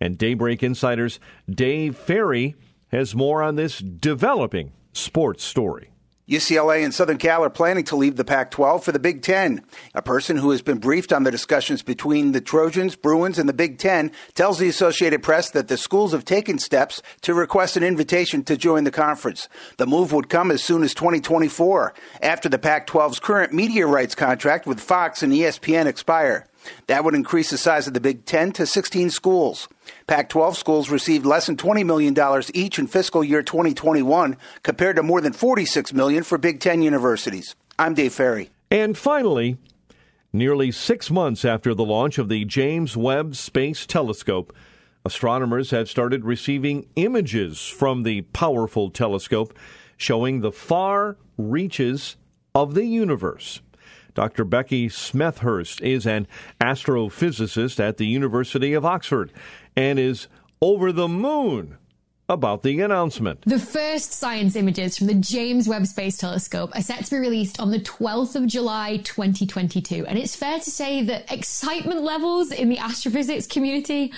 and 0.00 0.18
Daybreak 0.18 0.64
Insider's 0.64 1.20
Dave 1.48 1.96
Ferry 1.96 2.56
has 2.88 3.14
more 3.14 3.44
on 3.44 3.54
this 3.54 3.78
developing 3.78 4.72
sports 4.92 5.44
story. 5.44 5.93
UCLA 6.28 6.82
and 6.82 6.94
Southern 6.94 7.18
Cal 7.18 7.44
are 7.44 7.50
planning 7.50 7.84
to 7.84 7.96
leave 7.96 8.16
the 8.16 8.24
Pac 8.24 8.50
12 8.50 8.82
for 8.82 8.92
the 8.92 8.98
Big 8.98 9.20
Ten. 9.20 9.62
A 9.94 10.00
person 10.00 10.38
who 10.38 10.52
has 10.52 10.62
been 10.62 10.78
briefed 10.78 11.12
on 11.12 11.24
the 11.24 11.30
discussions 11.30 11.82
between 11.82 12.32
the 12.32 12.40
Trojans, 12.40 12.96
Bruins, 12.96 13.38
and 13.38 13.46
the 13.46 13.52
Big 13.52 13.76
Ten 13.76 14.10
tells 14.32 14.58
the 14.58 14.68
Associated 14.68 15.22
Press 15.22 15.50
that 15.50 15.68
the 15.68 15.76
schools 15.76 16.12
have 16.12 16.24
taken 16.24 16.58
steps 16.58 17.02
to 17.20 17.34
request 17.34 17.76
an 17.76 17.82
invitation 17.82 18.42
to 18.44 18.56
join 18.56 18.84
the 18.84 18.90
conference. 18.90 19.50
The 19.76 19.86
move 19.86 20.12
would 20.12 20.30
come 20.30 20.50
as 20.50 20.64
soon 20.64 20.82
as 20.82 20.94
2024, 20.94 21.92
after 22.22 22.48
the 22.48 22.58
Pac 22.58 22.86
12's 22.86 23.20
current 23.20 23.52
media 23.52 23.86
rights 23.86 24.14
contract 24.14 24.66
with 24.66 24.80
Fox 24.80 25.22
and 25.22 25.30
ESPN 25.30 25.84
expire. 25.84 26.46
That 26.86 27.04
would 27.04 27.14
increase 27.14 27.50
the 27.50 27.58
size 27.58 27.86
of 27.86 27.94
the 27.94 28.00
Big 28.00 28.24
Ten 28.24 28.52
to 28.52 28.66
16 28.66 29.10
schools. 29.10 29.68
Pac 30.06 30.28
12 30.28 30.56
schools 30.56 30.90
received 30.90 31.26
less 31.26 31.46
than 31.46 31.56
$20 31.56 31.84
million 31.84 32.16
each 32.54 32.78
in 32.78 32.86
fiscal 32.86 33.24
year 33.24 33.42
2021, 33.42 34.36
compared 34.62 34.96
to 34.96 35.02
more 35.02 35.20
than 35.20 35.32
46 35.32 35.92
million 35.92 36.22
for 36.22 36.38
Big 36.38 36.60
Ten 36.60 36.82
universities. 36.82 37.54
I'm 37.78 37.94
Dave 37.94 38.12
Ferry. 38.12 38.50
And 38.70 38.96
finally, 38.96 39.56
nearly 40.32 40.72
six 40.72 41.10
months 41.10 41.44
after 41.44 41.74
the 41.74 41.84
launch 41.84 42.18
of 42.18 42.28
the 42.28 42.44
James 42.44 42.96
Webb 42.96 43.36
Space 43.36 43.86
Telescope, 43.86 44.54
astronomers 45.04 45.70
have 45.70 45.88
started 45.88 46.24
receiving 46.24 46.86
images 46.96 47.60
from 47.60 48.02
the 48.02 48.22
powerful 48.22 48.90
telescope 48.90 49.56
showing 49.96 50.40
the 50.40 50.52
far 50.52 51.16
reaches 51.36 52.16
of 52.54 52.74
the 52.74 52.84
universe. 52.84 53.60
Dr. 54.14 54.44
Becky 54.44 54.88
Smethurst 54.88 55.80
is 55.82 56.06
an 56.06 56.26
astrophysicist 56.60 57.80
at 57.80 57.96
the 57.96 58.06
University 58.06 58.72
of 58.72 58.84
Oxford 58.84 59.32
and 59.76 59.98
is 59.98 60.28
over 60.60 60.92
the 60.92 61.08
moon 61.08 61.76
about 62.28 62.62
the 62.62 62.80
announcement. 62.80 63.42
The 63.44 63.58
first 63.58 64.12
science 64.12 64.56
images 64.56 64.96
from 64.96 65.08
the 65.08 65.14
James 65.14 65.68
Webb 65.68 65.86
Space 65.86 66.16
Telescope 66.16 66.70
are 66.74 66.80
set 66.80 67.04
to 67.04 67.10
be 67.10 67.18
released 67.18 67.60
on 67.60 67.70
the 67.70 67.80
12th 67.80 68.36
of 68.36 68.46
July 68.46 68.98
2022. 68.98 70.06
And 70.06 70.18
it's 70.18 70.34
fair 70.34 70.58
to 70.58 70.70
say 70.70 71.02
that 71.02 71.30
excitement 71.30 72.02
levels 72.02 72.50
in 72.50 72.70
the 72.70 72.78
astrophysics 72.78 73.46
community 73.46 74.12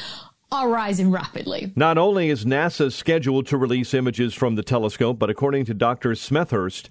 are 0.53 0.69
rising 0.69 1.11
rapidly. 1.11 1.73
Not 1.75 1.99
only 1.99 2.29
is 2.29 2.45
NASA 2.45 2.93
scheduled 2.93 3.47
to 3.49 3.57
release 3.57 3.93
images 3.95 4.35
from 4.35 4.55
the 4.55 4.63
telescope, 4.63 5.19
but 5.19 5.31
according 5.31 5.65
to 5.65 5.75
Dr. 5.75 6.11
Smethurst, 6.11 6.89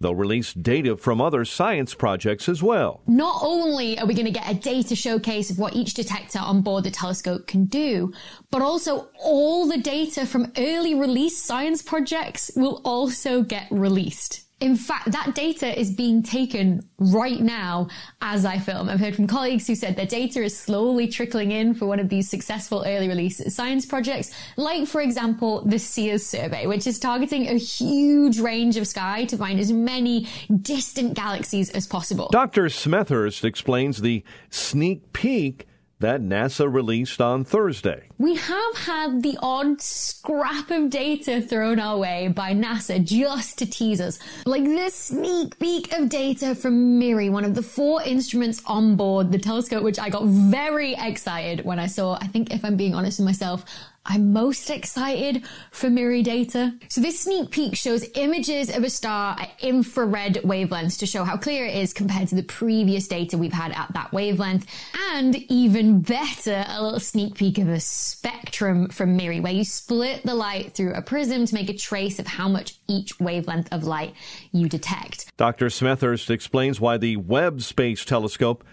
They'll 0.00 0.14
release 0.14 0.52
data 0.52 0.96
from 0.96 1.20
other 1.20 1.44
science 1.44 1.94
projects 1.94 2.48
as 2.48 2.62
well. 2.62 3.02
Not 3.06 3.40
only 3.42 3.98
are 3.98 4.06
we 4.06 4.14
going 4.14 4.26
to 4.26 4.32
get 4.32 4.50
a 4.50 4.54
data 4.54 4.94
showcase 4.94 5.50
of 5.50 5.58
what 5.58 5.74
each 5.74 5.94
detector 5.94 6.38
on 6.38 6.62
board 6.62 6.84
the 6.84 6.90
telescope 6.90 7.46
can 7.46 7.64
do, 7.66 8.12
but 8.50 8.62
also 8.62 9.08
all 9.18 9.66
the 9.66 9.78
data 9.78 10.26
from 10.26 10.52
early 10.56 10.94
release 10.94 11.40
science 11.42 11.82
projects 11.82 12.50
will 12.56 12.80
also 12.84 13.42
get 13.42 13.66
released. 13.70 14.45
In 14.58 14.74
fact, 14.74 15.12
that 15.12 15.34
data 15.34 15.78
is 15.78 15.92
being 15.92 16.22
taken 16.22 16.80
right 16.98 17.40
now 17.40 17.88
as 18.22 18.46
I 18.46 18.58
film. 18.58 18.88
I've 18.88 19.00
heard 19.00 19.14
from 19.14 19.26
colleagues 19.26 19.66
who 19.66 19.74
said 19.74 19.96
their 19.96 20.06
data 20.06 20.42
is 20.42 20.58
slowly 20.58 21.08
trickling 21.08 21.50
in 21.50 21.74
for 21.74 21.84
one 21.84 22.00
of 22.00 22.08
these 22.08 22.30
successful 22.30 22.82
early 22.86 23.06
release 23.06 23.54
science 23.54 23.84
projects, 23.84 24.34
like, 24.56 24.88
for 24.88 25.02
example, 25.02 25.62
the 25.66 25.78
CEERS 25.78 26.24
survey, 26.24 26.66
which 26.66 26.86
is 26.86 26.98
targeting 26.98 27.48
a 27.48 27.58
huge 27.58 28.40
range 28.40 28.78
of 28.78 28.86
sky 28.86 29.26
to 29.26 29.36
find 29.36 29.60
as 29.60 29.70
many 29.70 30.26
distant 30.62 31.12
galaxies 31.12 31.68
as 31.70 31.86
possible. 31.86 32.30
Dr. 32.32 32.64
Smethurst 32.64 33.44
explains 33.44 34.00
the 34.00 34.24
sneak 34.48 35.12
peek 35.12 35.66
that 36.00 36.20
NASA 36.20 36.72
released 36.72 37.20
on 37.20 37.44
Thursday. 37.44 38.08
We 38.18 38.34
have 38.34 38.76
had 38.76 39.22
the 39.22 39.38
odd 39.42 39.80
scrap 39.80 40.70
of 40.70 40.90
data 40.90 41.40
thrown 41.40 41.80
our 41.80 41.96
way 41.96 42.28
by 42.28 42.52
NASA 42.52 43.02
just 43.02 43.58
to 43.58 43.66
tease 43.66 44.00
us, 44.00 44.18
like 44.44 44.64
this 44.64 44.94
sneak 44.94 45.58
peek 45.58 45.92
of 45.92 46.08
data 46.08 46.54
from 46.54 46.98
MIRI, 46.98 47.30
one 47.30 47.44
of 47.44 47.54
the 47.54 47.62
four 47.62 48.02
instruments 48.02 48.62
on 48.66 48.96
board 48.96 49.32
the 49.32 49.38
telescope, 49.38 49.82
which 49.82 49.98
I 49.98 50.10
got 50.10 50.24
very 50.24 50.94
excited 50.98 51.64
when 51.64 51.78
I 51.78 51.86
saw. 51.86 52.18
I 52.20 52.26
think, 52.26 52.52
if 52.52 52.64
I'm 52.64 52.76
being 52.76 52.94
honest 52.94 53.18
with 53.18 53.26
myself, 53.26 53.64
I'm 54.08 54.32
most 54.32 54.70
excited 54.70 55.44
for 55.72 55.90
MIRI 55.90 56.22
data. 56.22 56.74
So 56.88 57.00
this 57.00 57.20
sneak 57.20 57.50
peek 57.50 57.76
shows 57.76 58.06
images 58.14 58.74
of 58.74 58.84
a 58.84 58.90
star 58.90 59.36
at 59.38 59.50
infrared 59.60 60.36
wavelengths 60.44 60.98
to 61.00 61.06
show 61.06 61.24
how 61.24 61.36
clear 61.36 61.66
it 61.66 61.74
is 61.74 61.92
compared 61.92 62.28
to 62.28 62.36
the 62.36 62.44
previous 62.44 63.08
data 63.08 63.36
we've 63.36 63.52
had 63.52 63.72
at 63.72 63.92
that 63.94 64.12
wavelength. 64.12 64.66
And 65.12 65.36
even 65.50 66.00
better, 66.00 66.64
a 66.68 66.82
little 66.82 67.00
sneak 67.00 67.34
peek 67.34 67.58
of 67.58 67.68
a 67.68 67.80
spectrum 67.80 68.88
from 68.88 69.16
MIRI 69.16 69.40
where 69.40 69.52
you 69.52 69.64
split 69.64 70.22
the 70.24 70.34
light 70.34 70.74
through 70.74 70.94
a 70.94 71.02
prism 71.02 71.44
to 71.44 71.54
make 71.54 71.68
a 71.68 71.76
trace 71.76 72.18
of 72.18 72.26
how 72.26 72.48
much 72.48 72.78
each 72.88 73.18
wavelength 73.18 73.72
of 73.72 73.84
light 73.84 74.14
you 74.52 74.68
detect. 74.68 75.36
Dr. 75.36 75.66
Smethurst 75.66 76.30
explains 76.30 76.80
why 76.80 76.96
the 76.96 77.16
Webb 77.16 77.62
Space 77.62 78.04
Telescope 78.04 78.64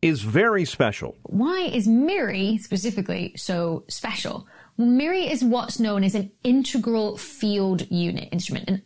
is 0.00 0.22
very 0.22 0.64
special. 0.64 1.16
Why 1.24 1.70
is 1.72 1.88
MIRI 1.88 2.58
specifically 2.58 3.32
so 3.36 3.84
special? 3.88 4.46
MIRI 4.78 5.28
is 5.28 5.42
what's 5.42 5.80
known 5.80 6.04
as 6.04 6.14
an 6.14 6.30
integral 6.44 7.16
field 7.16 7.90
unit 7.90 8.28
instrument, 8.30 8.68
an 8.68 8.82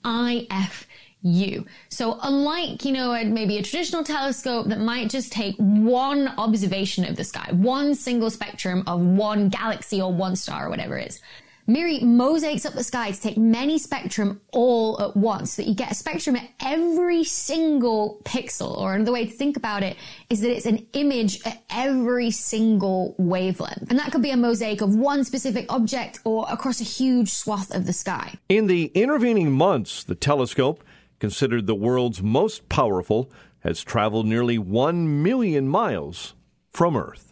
IFU. 1.23 1.67
So 1.91 2.19
unlike, 2.23 2.87
you 2.87 2.93
know, 2.93 3.13
maybe 3.25 3.59
a 3.59 3.63
traditional 3.63 4.03
telescope 4.03 4.69
that 4.69 4.81
might 4.81 5.11
just 5.11 5.33
take 5.33 5.55
one 5.57 6.29
observation 6.39 7.05
of 7.05 7.17
the 7.17 7.25
sky, 7.25 7.47
one 7.53 7.95
single 7.95 8.31
spectrum 8.31 8.85
of 8.87 9.01
one 9.01 9.51
galaxy 9.51 10.01
or 10.01 10.11
one 10.11 10.35
star 10.35 10.67
or 10.67 10.71
whatever 10.71 10.97
it 10.97 11.09
is, 11.09 11.21
MIRI 11.69 12.01
mosaics 12.01 12.67
up 12.67 12.75
the 12.75 12.83
sky 12.83 13.13
to 13.13 13.21
take 13.21 13.37
many 13.37 13.79
spectrum 13.79 14.41
all 14.53 15.01
at 15.01 15.17
once, 15.17 15.53
so 15.53 15.63
that 15.63 15.69
you 15.69 15.75
get 15.75 15.93
a 15.93 15.95
spectrum 15.95 16.35
at 16.35 16.49
every 16.61 17.23
single 17.23 18.21
pixel. 18.25 18.77
Or 18.77 18.95
another 18.95 19.13
way 19.13 19.27
to 19.27 19.31
think 19.31 19.57
about 19.57 19.85
it 19.85 19.97
is 20.29 20.41
that 20.41 20.51
it's 20.51 20.67
an 20.67 20.87
image 20.93 21.41
at 21.47 21.63
every 21.71 22.33
single 22.33 23.15
wavelength. 23.17 23.91
And 23.91 23.99
that 23.99 24.11
could 24.11 24.23
be 24.23 24.31
a 24.31 24.37
mosaic 24.37 24.81
of 24.81 24.97
one 24.97 25.23
specific 25.23 25.73
object 25.73 26.19
or 26.25 26.47
across 26.51 26.81
a 26.81 26.85
huge 26.85 27.31
swath 27.31 27.73
of 27.73 27.87
the 27.87 27.93
sky. 27.93 28.35
In 28.49 28.67
the 28.67 28.87
intervening 28.95 29.53
months, 29.53 30.03
the 30.03 30.17
telescope, 30.17 30.83
considered 31.21 31.69
the 31.69 31.75
world's 31.77 32.23
most 32.23 32.69
powerful, 32.69 33.31
has 33.61 33.85
traveled 33.85 34.27
nearly 34.27 34.59
1 34.59 35.23
million 35.23 35.69
miles 35.69 36.35
from 36.73 36.97
Earth. 36.97 37.32